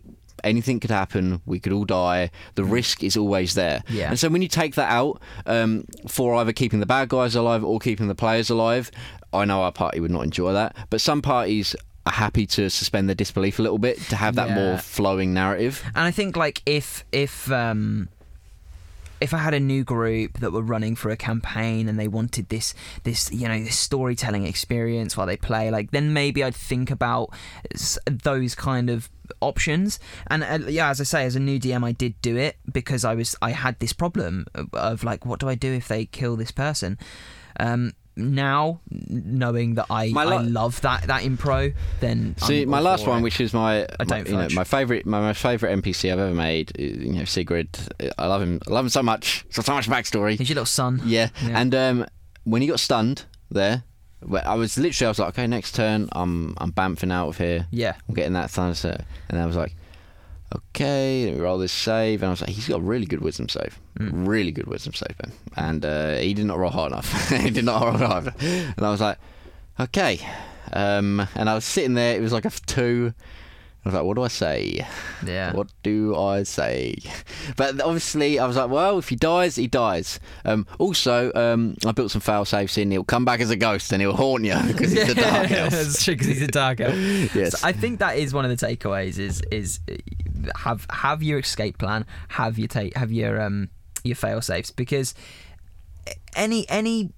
[0.45, 1.41] anything could happen.
[1.47, 2.31] We could all die.
[2.57, 3.83] The risk is always there.
[3.89, 3.95] Mm.
[3.95, 4.09] Yeah.
[4.11, 7.63] And so when you take that out um, for either keeping the bad guys alive
[7.65, 8.91] or keeping the players alive,
[9.33, 10.75] I know our party would not enjoy that.
[10.91, 14.55] But some parties happy to suspend their disbelief a little bit to have that Yeah.
[14.57, 15.83] more flowing narrative.
[15.95, 18.09] And I think like if if um
[19.21, 22.49] if I had a new group that were running for a campaign and they wanted
[22.49, 26.91] this this you know this storytelling experience while they play like then maybe I'd think
[26.91, 27.31] about
[28.07, 29.09] those kind of
[29.41, 32.57] options and uh, yeah as I say as a new DM I did do it
[32.73, 35.87] because I was I had this problem of, of like what do I do if
[35.87, 36.99] they kill this person
[37.61, 43.07] um now knowing that I, I love that that impro then See, I'm my last
[43.07, 43.23] one, it.
[43.23, 46.19] which is my, I don't my, you know, my favorite, my most favorite NPC I've
[46.19, 46.73] ever made.
[46.79, 47.79] You know, Sigrid.
[48.19, 48.61] I love him.
[48.67, 49.45] I love him so much.
[49.51, 50.37] So so much backstory.
[50.39, 51.31] he's your little son Yeah.
[51.43, 51.61] Yeah.
[51.61, 52.07] And um,
[52.45, 53.85] when he got stunned there,
[54.45, 57.67] I was literally, I was like, okay, next turn, I'm I'm bamfing out of here.
[57.71, 59.05] yeah I'm getting that thunder step.
[59.29, 59.75] And I was like,
[60.57, 62.23] okay, let me roll this save.
[62.23, 63.79] And I was like, he's got a really good wisdom save.
[63.97, 64.27] Hmm.
[64.27, 65.33] Really good wisdom save, man.
[65.57, 67.29] And uh, he did not roll hard enough.
[67.31, 68.43] he did not roll hard enough.
[68.43, 69.19] And I was like,
[69.79, 70.21] okay.
[70.73, 73.15] Um, and I was sitting there, it was like a two.
[73.85, 74.87] I was like, what do I say?
[75.27, 76.95] yeah What do I say?
[77.57, 80.21] But obviously, I was like, well, if he dies, he dies.
[80.45, 82.93] Um, also, um, I built some fail safes in.
[82.93, 85.71] He'll come back as a ghost and he'll haunt you because he's a dark elf.
[85.71, 86.95] That's true because he's a dark elf.
[87.35, 87.59] Yes.
[87.59, 89.19] So I think that is one of the takeaways.
[89.19, 89.95] Is is uh,
[90.59, 93.69] have have your escape plan, have your take, have your um
[94.05, 95.15] your fail safes because
[96.37, 97.13] any any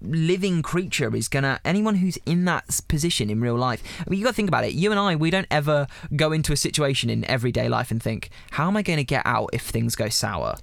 [0.00, 4.24] living creature is gonna anyone who's in that position in real life I mean you
[4.24, 5.86] gotta think about it you and I we don't ever
[6.16, 9.22] go into a situation in everyday life and think how am I going to get
[9.24, 10.56] out if things go sour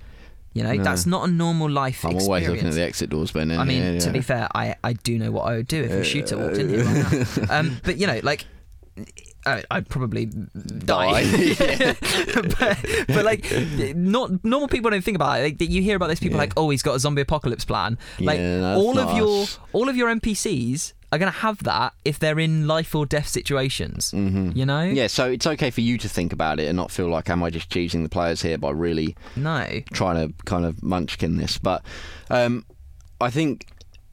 [0.53, 0.83] you know No.
[0.83, 3.51] that's not a normal life I'm experience always looking at the exit doors, Ben.
[3.51, 5.91] I mean, yeah, to be fair, I, I do know what I would do if
[5.91, 7.49] a shooter walked in here right.
[7.51, 8.45] Um, but you know, like,
[9.45, 11.23] I, I'd probably die.
[12.59, 12.77] But,
[13.07, 13.45] but like,
[13.95, 15.43] not normal people don't think about it.
[15.59, 16.41] Like, you hear about those people Yeah.
[16.43, 17.97] like, oh, he's got a zombie apocalypse plan.
[18.19, 19.59] Like, Yeah, all of not your us.
[19.73, 24.11] all of your NPCs are gonna have that if they're in life or death situations.
[24.11, 24.55] Mhm.
[24.55, 24.81] You know?
[24.83, 27.43] Yeah, so it's okay for you to think about it and not feel like, am
[27.43, 29.65] I just choosing the players here by really No.
[29.93, 31.57] trying to kind of munchkin this?
[31.57, 31.83] But
[32.29, 32.65] um,
[33.21, 33.67] I think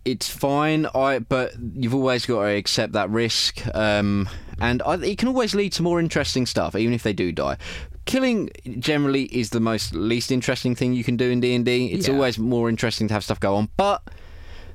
[0.05, 0.87] it's fine.
[0.95, 4.29] I but you've always got to accept that risk, um,
[4.61, 7.57] and I, it can always lead to more interesting stuff, even if they do die.
[8.05, 11.87] Killing generally is the most least interesting thing you can do in D and D.
[11.87, 12.15] It's Yeah.
[12.15, 14.03] always more interesting to have stuff go on, but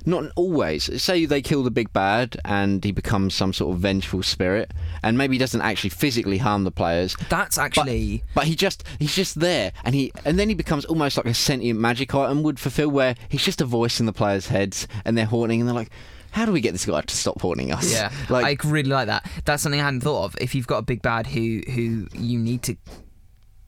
[0.08, 1.02] not always.
[1.02, 5.16] Say they kill the big bad and he becomes some sort of vengeful spirit, and
[5.18, 7.14] maybe he doesn't actually physically harm the players.
[7.28, 11.16] That's actually But he just he's just there, and he and then he becomes almost
[11.16, 14.48] like a sentient magic item would fulfill, where he's just a voice in the players'
[14.48, 15.90] heads, and they're haunting, and they're like,
[16.30, 19.06] "How do we get this guy to stop haunting us?" Yeah, like I really like
[19.08, 19.30] that.
[19.44, 20.36] That's something I hadn't thought of.
[20.40, 22.76] If you've got a big bad who who you need to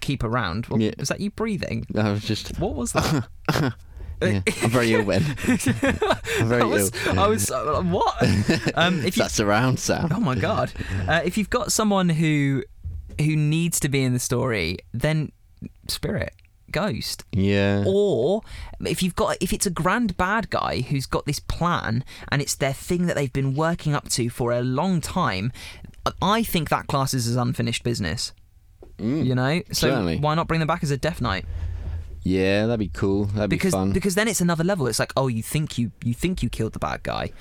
[0.00, 0.92] keep around, well, Yeah.
[0.98, 1.86] was that you breathing?
[1.94, 2.58] I was just.
[2.58, 3.28] What was that?
[4.22, 5.24] Yeah, I'm very ill, Ben.
[5.46, 7.18] I'm very I was, ill.
[7.20, 8.22] I was uh, what?
[8.76, 10.12] Um, if you, That's surround sound.
[10.12, 10.72] oh my god,
[11.08, 12.62] uh, if you've got someone who
[13.18, 15.32] who needs to be in the story, then
[15.88, 16.32] spirit,
[16.70, 17.84] ghost, Yeah.
[17.86, 18.42] or
[18.86, 22.54] if you've got if it's a grand bad guy who's got this plan and it's
[22.54, 25.52] their thing that they've been working up to for a long time
[26.22, 28.32] i think that classes as unfinished business
[28.98, 30.18] Mm, you know so certainly.
[30.18, 31.44] why not bring them back as a death knight
[32.22, 33.24] Yeah, that'd be cool.
[33.26, 33.92] That'd because be fun.
[33.92, 36.72] because then it's another level it's like oh you think you you think you killed
[36.74, 37.32] the bad guy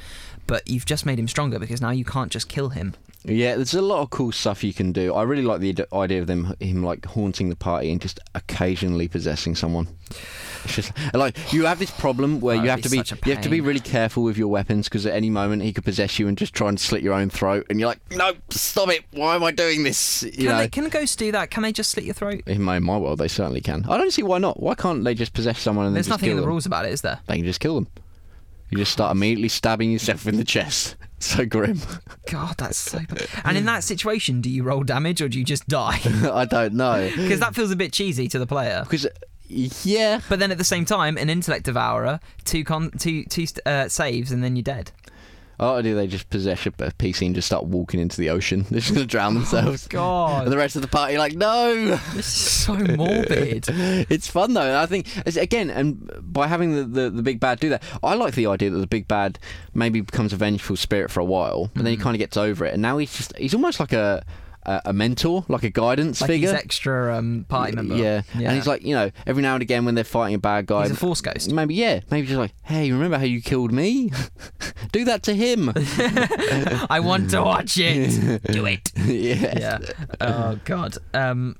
[0.47, 2.93] but you've just made him stronger because now you can't just kill him
[3.25, 5.13] Yeah, there's a lot of cool stuff you can do.
[5.13, 9.07] I really like the idea of them him like haunting the party and just occasionally
[9.09, 9.87] possessing someone.
[10.63, 13.35] It's just like you have this problem where That you have be to be you
[13.35, 16.17] have to be really careful with your weapons because at any moment he could possess
[16.17, 19.03] you and just try and slit your own throat, and you're like, no, stop it!
[19.11, 20.23] Why am I doing this?
[20.23, 20.57] You can, know.
[20.57, 22.97] they, can ghosts do that can they just slit your throat in my, in my
[22.97, 23.85] world, they certainly can.
[23.87, 24.61] I don't see why not.
[24.61, 26.49] Why can't they just possess someone and there's nothing in the them?
[26.49, 27.87] rules about it is there They can just kill them.
[28.69, 30.95] You just start immediately stabbing yourself in the chest.
[31.29, 31.79] So grim.
[32.29, 33.27] god that's so bad.
[33.43, 35.99] and in that situation do you roll damage or do you just die
[36.31, 37.11] I don't know.
[37.15, 39.05] because that feels a bit cheesy to the player because
[39.49, 40.21] yeah.
[40.29, 44.31] But then at the same time, an intellect devourer, two con, two two uh, saves,
[44.31, 44.91] and then you're dead.
[45.61, 48.65] Oh, do they just possess a PC and just start walking into the ocean?
[48.71, 49.83] They're just going to drown themselves.
[49.83, 51.97] And God, the rest of the party are like, no.
[52.13, 53.65] this is so morbid.
[54.09, 57.69] it's fun though, I think again, and by having the, the, the big bad do
[57.69, 59.37] that, I like the idea that the big bad
[59.73, 62.01] maybe becomes a vengeful spirit for a while, but then he Mm.
[62.03, 64.23] kind of gets over it, and now he's just he's almost like a
[64.69, 66.49] a, a mentor, like a guidance Like figure.
[66.51, 67.95] he's extra um, party member.
[67.95, 68.21] Yeah.
[68.33, 70.83] and he's like, you know, every now and again when they're fighting a bad guy,
[70.83, 71.51] he's a force ghost.
[71.51, 74.11] maybe yeah, maybe just like, hey, remember how you killed me?
[74.91, 75.71] do that to him.
[76.89, 78.43] I want to watch it.
[78.51, 78.91] Do it.
[78.97, 79.57] yeah.
[79.59, 79.79] Yeah.
[80.21, 80.97] Oh God.
[81.13, 81.55] Um.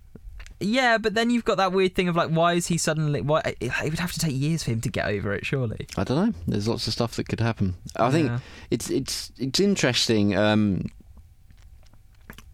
[0.62, 3.22] Yeah, but then you've got that weird thing of like, why is he suddenly?
[3.22, 5.88] Why it would have to take years for him to get over it, surely.
[5.98, 6.34] I don't know.
[6.48, 7.76] There's lots of stuff that could happen.
[7.96, 8.30] I think
[8.70, 10.36] it's it's it's interesting.
[10.36, 10.88] Um,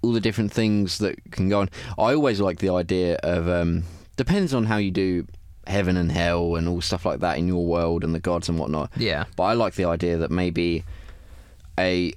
[0.06, 1.70] all the different things that can go on.
[1.98, 3.84] I always like the idea of um,
[4.18, 5.26] depends on how you do
[5.68, 8.60] heaven and hell and all stuff like that in your world and the gods and
[8.60, 8.92] whatnot.
[8.98, 9.26] Yeah.
[9.36, 10.84] But I like the idea that maybe
[11.80, 12.14] a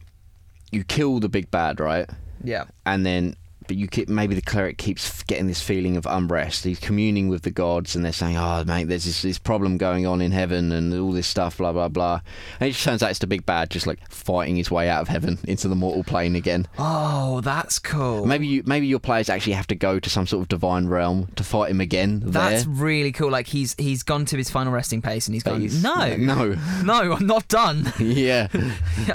[0.71, 2.09] you kill the big bad, right?
[2.45, 2.65] Yeah.
[2.87, 3.35] and then
[3.69, 6.65] but you keep maybe the cleric keeps getting this feeling of unrest.
[6.65, 10.07] He's communing with the gods, and they're saying, "Oh, mate, there's this, this problem going
[10.07, 12.21] on in heaven, and all this stuff, blah blah blah."
[12.59, 15.03] And it just turns out it's the big bad, just like fighting his way out
[15.03, 16.67] of heaven into the mortal plane again.
[16.79, 18.27] Oh, that's cool.
[18.27, 21.29] Maybe you, maybe your players actually have to go to some sort of divine realm
[21.37, 22.23] to fight him again.
[22.25, 22.75] That's there.
[22.75, 23.31] really cool.
[23.31, 25.61] Like he's he's gone to his final resting place and he's gone.
[25.61, 27.93] he's- no, no, no, I'm not done.
[27.99, 28.49] yeah,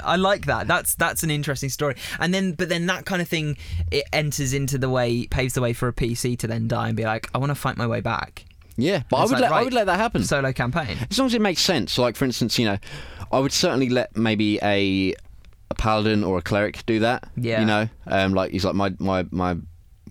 [0.02, 0.68] I like that.
[0.68, 1.96] That's that's an interesting story.
[2.20, 3.56] And then, but then that kind of thing
[3.90, 6.96] it enters into the way, paves the way for a PC to then die and
[6.96, 8.44] be like, I want to fight my way back.
[8.76, 9.02] yeah.
[9.08, 10.24] But I would like, let I would let that happen.
[10.24, 10.98] Solo campaign.
[11.10, 11.96] as long as it makes sense.
[11.96, 12.78] Like for instance, you know,
[13.32, 15.14] I would certainly let maybe a
[15.70, 17.28] a paladin or a cleric do that.
[17.36, 17.60] Yeah.
[17.60, 19.56] You know, um, like he's like my my my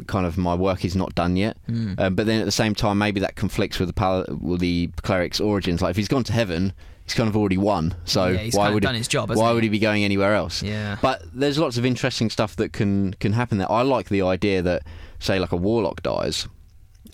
[0.08, 1.56] kind of my work is not done yet.
[1.70, 2.00] Mm.
[2.00, 4.90] Um, but then at the same time, maybe that conflicts with the pal- with the
[5.04, 5.82] cleric's origins.
[5.82, 6.74] Like if he's gone to heaven,
[7.06, 7.96] he's kind of already won.
[8.06, 9.54] So Yeah, why would done he, his job, why he?
[9.56, 10.62] would he be going anywhere else?
[10.64, 10.98] Yeah.
[11.02, 13.72] But there's lots of interesting stuff that can can happen there.
[13.72, 14.84] I like the idea that
[15.20, 16.48] say like a warlock dies,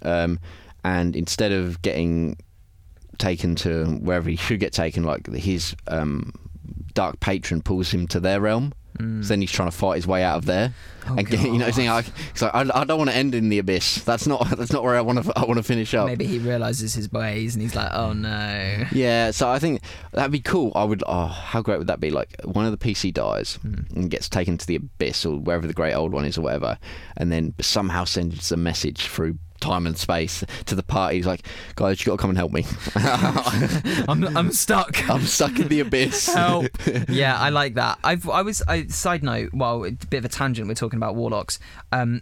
[0.01, 0.39] um,
[0.83, 2.37] and instead of getting
[3.17, 6.31] taken to wherever he should get taken, like his um,
[6.93, 8.73] dark patron pulls him to their realm.
[8.99, 9.23] Mm.
[9.23, 10.73] So then he's trying to fight his way out of there,
[11.07, 12.05] Oh, and you know, saying like,
[12.41, 14.03] like I, I don't want to end in the abyss.
[14.03, 16.07] That's not that's not where I want to I want to finish up.
[16.07, 18.83] Maybe he realizes his ways and he's like, oh no.
[18.91, 19.81] Yeah, so I think
[20.11, 20.71] that'd be cool.
[20.75, 21.03] I would.
[21.07, 22.11] Oh, how great would that be?
[22.11, 23.81] Like one of the PC dies Hmm.
[23.95, 26.77] and gets taken to the abyss or wherever the great old one is or whatever,
[27.15, 31.17] and then somehow sends a message through time and space to the party.
[31.17, 31.45] He's like,
[31.75, 32.65] guys, you got to come and help me.
[34.07, 35.09] I'm I'm stuck.
[35.09, 36.33] I'm stuck in the abyss.
[36.33, 36.67] Help.
[37.09, 37.99] yeah, I like that.
[38.03, 41.15] I've I was I side note, well, a bit of a tangent we're talking about
[41.15, 41.59] warlocks.
[41.91, 42.21] Um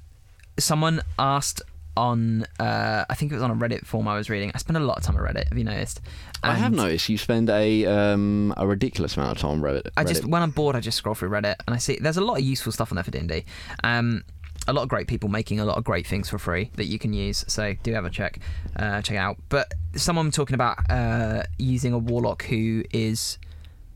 [0.60, 1.62] someone asked
[1.96, 4.52] on uh I think it was on a Reddit form I was reading.
[4.54, 6.02] I spend a lot of time on Reddit, have you noticed?
[6.44, 9.90] I have noticed you spend a um, a ridiculous amount of time on Reddit.
[9.98, 12.24] I just when I'm bored I just scroll through Reddit and I see there's a
[12.24, 13.46] lot of useful stuff on there for D&D.
[13.84, 14.24] Um
[14.68, 17.00] a lot of great people making a lot of great things for free that you
[17.00, 17.46] can use.
[17.48, 18.40] So do have a check,
[18.76, 19.38] uh, check it out.
[19.50, 23.38] But someone talking about uh, using a warlock who is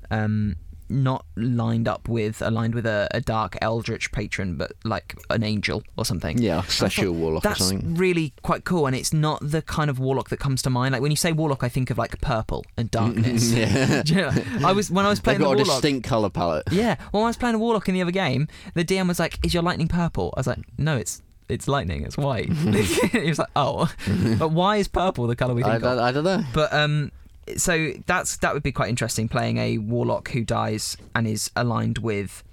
[0.09, 0.55] um,
[0.91, 5.81] not lined up with aligned with a, a dark eldritch patron, but like an angel
[5.97, 6.37] or something.
[6.37, 7.95] yeah, I celestial warlock or That's something.
[7.95, 10.91] really quite cool, and it's not the kind of warlock that comes to mind.
[10.93, 13.51] Like when you say warlock, I think of like purple and darkness.
[13.53, 14.31] yeah, you know,
[14.65, 15.81] I was when I was they've playing the got a warlock.
[15.81, 16.67] distinct color palette.
[16.71, 19.39] Yeah, when I was playing a warlock in the other game, the DM was like,
[19.45, 22.03] "Is your lightning purple?" I was like, "No, it's it's lightning.
[22.03, 23.91] It's white." he was like, "Oh,
[24.39, 26.43] but why is purple the color we I, think of?" I, I don't know.
[26.53, 27.11] But um,
[27.57, 31.97] so that's that would be quite interesting playing a warlock who dies and is aligned
[31.99, 32.43] with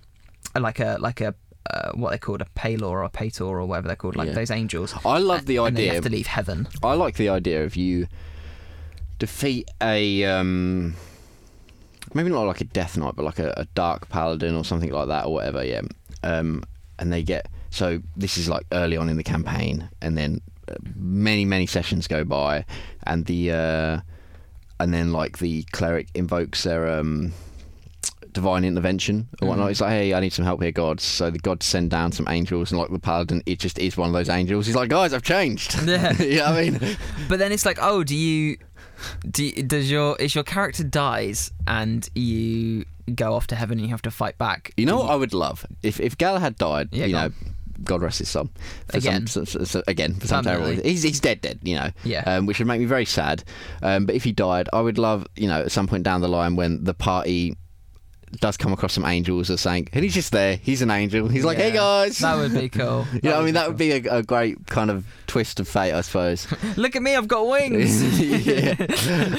[0.58, 1.34] like a like a
[1.70, 4.34] uh, what they're called a palor or a pator or whatever they're called, like Yeah.
[4.34, 4.94] those angels.
[5.04, 5.94] I love the and they idea.
[5.94, 6.66] have to leave heaven.
[6.82, 8.06] I like the idea of you
[9.18, 10.94] defeat a um,
[12.14, 15.08] maybe not like a death knight, but like a, a dark paladin or something like
[15.08, 15.64] that or whatever.
[15.64, 15.82] Yeah,
[16.22, 16.64] um,
[16.98, 20.74] and they get so this is like early on in the campaign, and then uh,
[20.94, 22.64] many many sessions go by,
[23.04, 24.00] and the uh,
[24.80, 27.32] and then like the cleric invokes their um.
[28.30, 29.68] Divine intervention or whatnot.
[29.68, 29.70] Mhm.
[29.72, 31.02] It's like, hey, I need some help here, gods.
[31.02, 34.08] So the gods send down some angels, and like the paladin, it just is one
[34.08, 34.66] of those angels.
[34.66, 35.74] He's like, guys, I've changed.
[35.84, 36.12] Yeah.
[36.22, 36.96] you know what I mean?
[37.28, 38.58] But then it's like, oh, do you,
[39.28, 43.86] do you- does your is your character dies and you go off to heaven and
[43.88, 44.72] you have to fight back?
[44.76, 46.90] You know what I would love if if Galahad died.
[46.92, 47.34] Yeah, you know, on.
[47.84, 48.48] God rest his soul.
[48.88, 49.26] For Again.
[49.26, 50.82] some, so, so- again for some terrible.
[50.82, 51.60] He's he's dead, dead.
[51.62, 51.90] You know.
[52.04, 52.22] Yeah.
[52.26, 53.44] Um, which would make me very sad.
[53.82, 56.28] Um, but if he died, I would love you know at some point down the
[56.28, 57.56] line when the party
[58.40, 60.56] does come across some angels or something, and he's just there.
[60.56, 61.28] He's an angel.
[61.28, 63.06] He's like, "Hey guys." That would be cool.
[63.22, 66.02] yeah, I mean that would be a, a great kind of twist of fate, I
[66.02, 66.46] suppose.
[66.76, 68.20] Look at me, I've got wings.
[68.46, 68.74] yeah.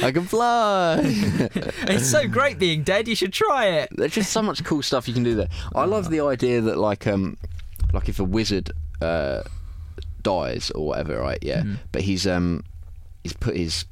[0.01, 1.01] I can fly.
[1.03, 3.07] it's so great being dead.
[3.07, 3.89] You should try it.
[3.91, 5.49] There's just so much cool stuff you can do there.
[5.75, 7.37] I love the idea that like um
[7.93, 8.71] like if a wizard
[9.01, 9.43] uh
[10.21, 11.39] dies or whatever, right?
[11.41, 11.61] Yeah.
[11.61, 11.75] Mm-hmm.
[11.91, 12.63] But he's um
[13.23, 13.85] he's put his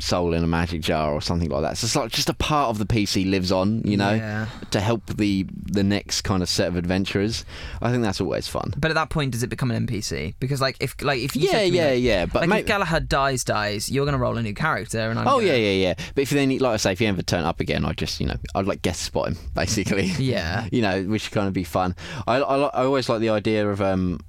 [0.00, 1.76] soul in a magic jar or something like that.
[1.76, 4.46] So it's like just a part of the PC lives on, you know, Yeah.
[4.70, 7.44] to help the the next kind of set of adventurers.
[7.82, 8.74] I think that's always fun.
[8.76, 10.34] But at that point, does it become an NPC?
[10.40, 12.26] Because like if like if you Yeah, said to me, yeah, like- yeah.
[12.26, 15.26] But like maybe, if Galahad dies, dies, you're gonna roll a new character, and I'm
[15.26, 15.94] Oh gonna- yeah, yeah, yeah.
[16.14, 18.26] But if then, like I say, if you ever turn up again, I'd just, you
[18.26, 20.06] know, I'd like guest spot him, basically.
[20.18, 20.66] Yeah.
[20.72, 21.94] you know, which kind of be fun.
[22.26, 24.20] I, I, I always like the idea of um,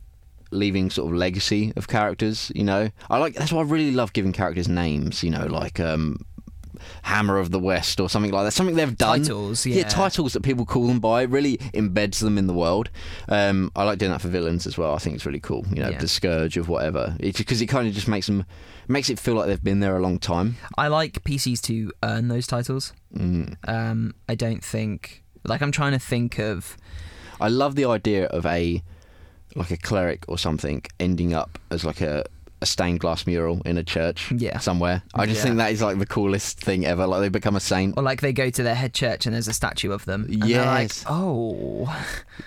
[0.52, 2.52] leaving sort of legacy of characters.
[2.56, 5.24] You know, I like that's why I really love giving characters names.
[5.24, 6.26] You know, like um,
[7.04, 8.52] Hammer of the West or something like that.
[8.52, 9.20] Something they've done.
[9.24, 9.84] Titles, yeah.
[9.88, 12.89] titles that people call them by really embeds them in the world.
[13.28, 14.93] Um, I like doing that for villains as well.
[14.93, 15.66] I think it's really cool.
[15.72, 16.00] You know, Yeah.
[16.00, 17.16] the scourge of whatever.
[17.20, 18.45] Because it kind of just makes them
[18.88, 20.58] makes it feel like they've been there a long time.
[20.78, 22.93] I like PCs to earn those titles.
[23.16, 23.56] Mm.
[23.68, 26.76] Um, I don't think like I'm trying to think of
[27.39, 28.84] I love the idea of a
[29.56, 32.24] like a cleric or something ending up as like a,
[32.62, 34.60] a stained glass mural in a church Yeah.
[34.60, 35.02] somewhere.
[35.14, 35.43] I just Yeah.
[35.45, 37.08] think that is like the coolest thing ever.
[37.08, 37.95] Like they become a saint.
[37.97, 40.26] or like they go to their head church and there's a statue of them.
[40.30, 41.88] They're like, oh,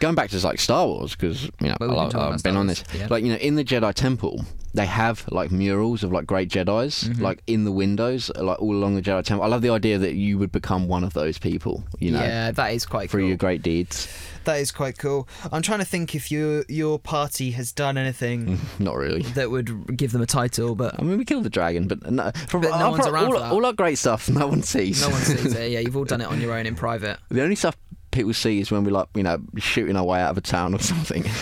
[0.01, 2.57] Going back to like Star Wars because you know Well, I- talk about I've been
[2.57, 2.85] on this.
[2.95, 3.07] yeah.
[3.11, 4.45] Like you know in the Jedi Temple
[4.75, 7.23] they have like murals of like great Jedi's Mm-hmm.
[7.23, 9.45] like in the windows like all along the Jedi Temple.
[9.45, 11.85] I love the idea that you would become one of those people.
[11.99, 12.21] You know.
[12.23, 13.29] yeah, that is quite Through cool.
[13.29, 14.09] your great deeds,
[14.45, 15.29] That is quite cool.
[15.53, 18.59] I'm trying to think if your your party has done anything.
[18.79, 19.23] not really.
[19.35, 22.31] that would give them a title, but I mean, we killed the dragon, but no,
[22.49, 23.53] from, But no one's around all, for that.
[23.53, 25.03] all our great stuff, no one sees.
[25.03, 25.71] no one sees it.
[25.73, 27.19] Yeah, you've all done it on your own in private.
[27.29, 27.77] The only stuff
[28.13, 30.75] people see is when we like, you know, shooting our way out of a town
[30.75, 31.25] or something.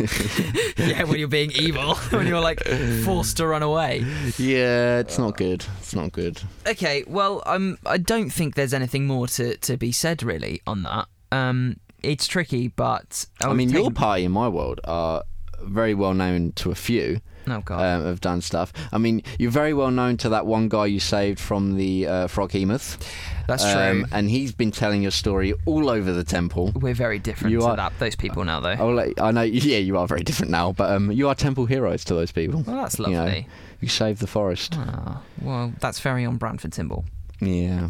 [0.80, 2.64] Yeah, when you're being evil, when you're like
[3.04, 4.02] forced to run away.
[4.38, 5.64] yeah, it's not good.
[5.78, 6.40] It's not good.
[6.66, 10.82] Okay, well, um, I don't think there's anything more to, to be said really on
[10.84, 11.06] that.
[11.32, 15.22] Um, it's tricky, but I mean, your party in my world are
[15.60, 17.20] very well known to a few.
[17.50, 18.72] Oh god, Um, have done stuff.
[18.92, 22.26] I mean, you're very well known to that one guy you saved from the uh,
[22.28, 22.98] froghemoth.
[23.46, 24.04] that's Um, true.
[24.12, 26.72] and he's been telling your story all over the temple.
[26.74, 28.70] We're very different you to are- that those people now, though.
[28.78, 31.66] I'll let, I know, yeah, you are very different now, but um, you are temple
[31.66, 32.62] heroes to those people.
[32.66, 33.48] well, that's You know, lovely.
[33.80, 34.74] you saved the forest.
[34.76, 37.04] Ah, well, that's very on brand for Timble.
[37.40, 37.88] Yeah,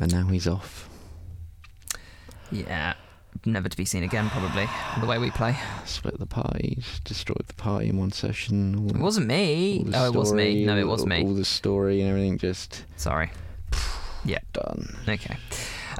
[0.00, 0.88] and now he's off.
[2.50, 2.94] Yeah,
[3.44, 4.66] never to be seen again, probably.
[5.00, 5.56] The way we play.
[5.84, 8.74] Split the parties, destroyed the party in one session.
[8.76, 9.84] All, It wasn't me.
[9.92, 10.64] Oh, it was me.
[10.64, 11.22] No, it was all- me.
[11.24, 13.30] All the story and everything just Sorry.
[14.24, 14.38] Yeah.
[14.52, 14.96] done.
[15.08, 15.36] Okay.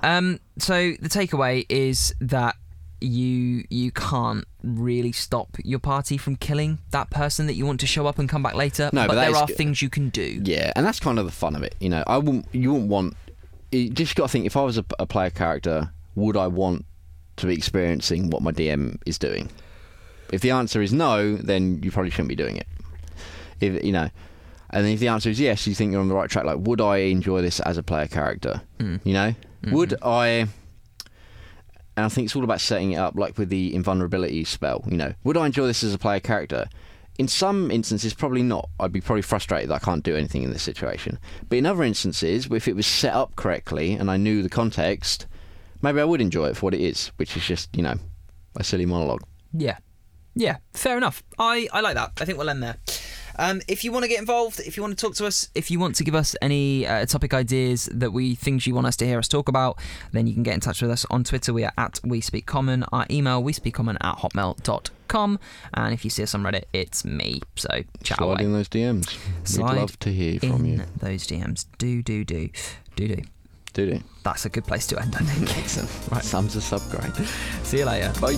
[0.02, 2.56] Um, so the takeaway is that
[3.00, 7.86] you you can't really stop your party from killing that person that you want to
[7.86, 8.88] show up and come back later.
[8.92, 10.40] No, but that there are things you can do.
[10.44, 11.74] Yeah, and that's kind of the fun of it.
[11.78, 12.46] You know, I wouldn't.
[12.52, 13.14] You wouldn't want.
[13.70, 14.46] You just got to think.
[14.46, 16.84] If I was a, a player character, would I want
[17.36, 19.50] to be experiencing what my DM is doing?
[20.32, 22.66] If the answer is no, then you probably shouldn't be doing it.
[23.60, 24.10] If you know,
[24.70, 26.44] and if the answer is yes, you think you're on the right track.
[26.44, 28.62] Like, would I enjoy this as a player character?
[28.78, 29.00] Mm.
[29.04, 29.34] You know,
[29.70, 30.48] would I?
[31.98, 34.84] And I think it's all about setting it up, like with the invulnerability spell.
[34.86, 36.68] You know, would I enjoy this as a player character?
[37.18, 38.68] In some instances, probably not.
[38.78, 41.18] I'd be probably frustrated that I can't do anything in this situation.
[41.48, 45.26] But in other instances, if it was set up correctly and I knew the context,
[45.82, 47.94] maybe I would enjoy it for what it is, which is just you know
[48.56, 49.22] a silly monologue.
[49.52, 49.78] Yeah.
[50.38, 51.22] Yeah, fair enough.
[51.38, 52.12] I, I like that.
[52.20, 52.76] I think we'll end there.
[53.38, 55.70] Um, if you want to get involved, if you want to talk to us, if
[55.70, 58.96] you want to give us any uh, topic ideas that we things you want us
[58.96, 59.78] to hear us talk about,
[60.12, 61.54] then you can get in touch with us on Twitter.
[61.54, 62.84] We are at We Speak Common.
[62.92, 65.38] Our email we speak common at hotmail.com.
[65.72, 67.40] And if you see us on Reddit, it's me.
[67.56, 67.68] So
[68.02, 68.44] chat Slide away.
[68.44, 69.16] in those DMs.
[69.44, 70.82] Slide We'd love to hear from in you.
[70.98, 71.64] those DMs.
[71.78, 72.50] Do do do
[72.94, 73.22] do do.
[73.76, 74.00] Do.
[74.22, 75.14] That's a good place to end.
[75.16, 75.58] I think.
[75.62, 75.90] Excellent.
[76.10, 76.24] Right.
[76.24, 77.14] Sums us up great.
[77.62, 78.10] See you later.
[78.20, 78.32] Bye.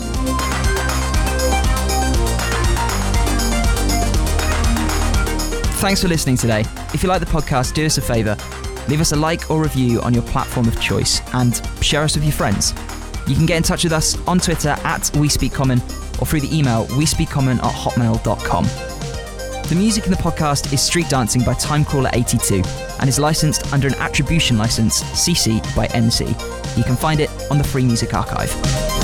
[5.78, 6.64] Thanks for listening today.
[6.92, 8.36] If you like the podcast, do us a favour.
[8.88, 12.24] Leave us a like or review on your platform of choice and share us with
[12.24, 12.72] your friends.
[13.28, 16.86] You can get in touch with us on Twitter at WeSpeakCommon or through the email
[16.86, 18.97] WeSpeakCommon at hotmail.com.
[19.68, 23.94] The music in the podcast is Street Dancing by Timecrawler82 and is licensed under an
[23.96, 26.26] attribution license CC by NC.
[26.78, 28.97] You can find it on the Free Music Archive.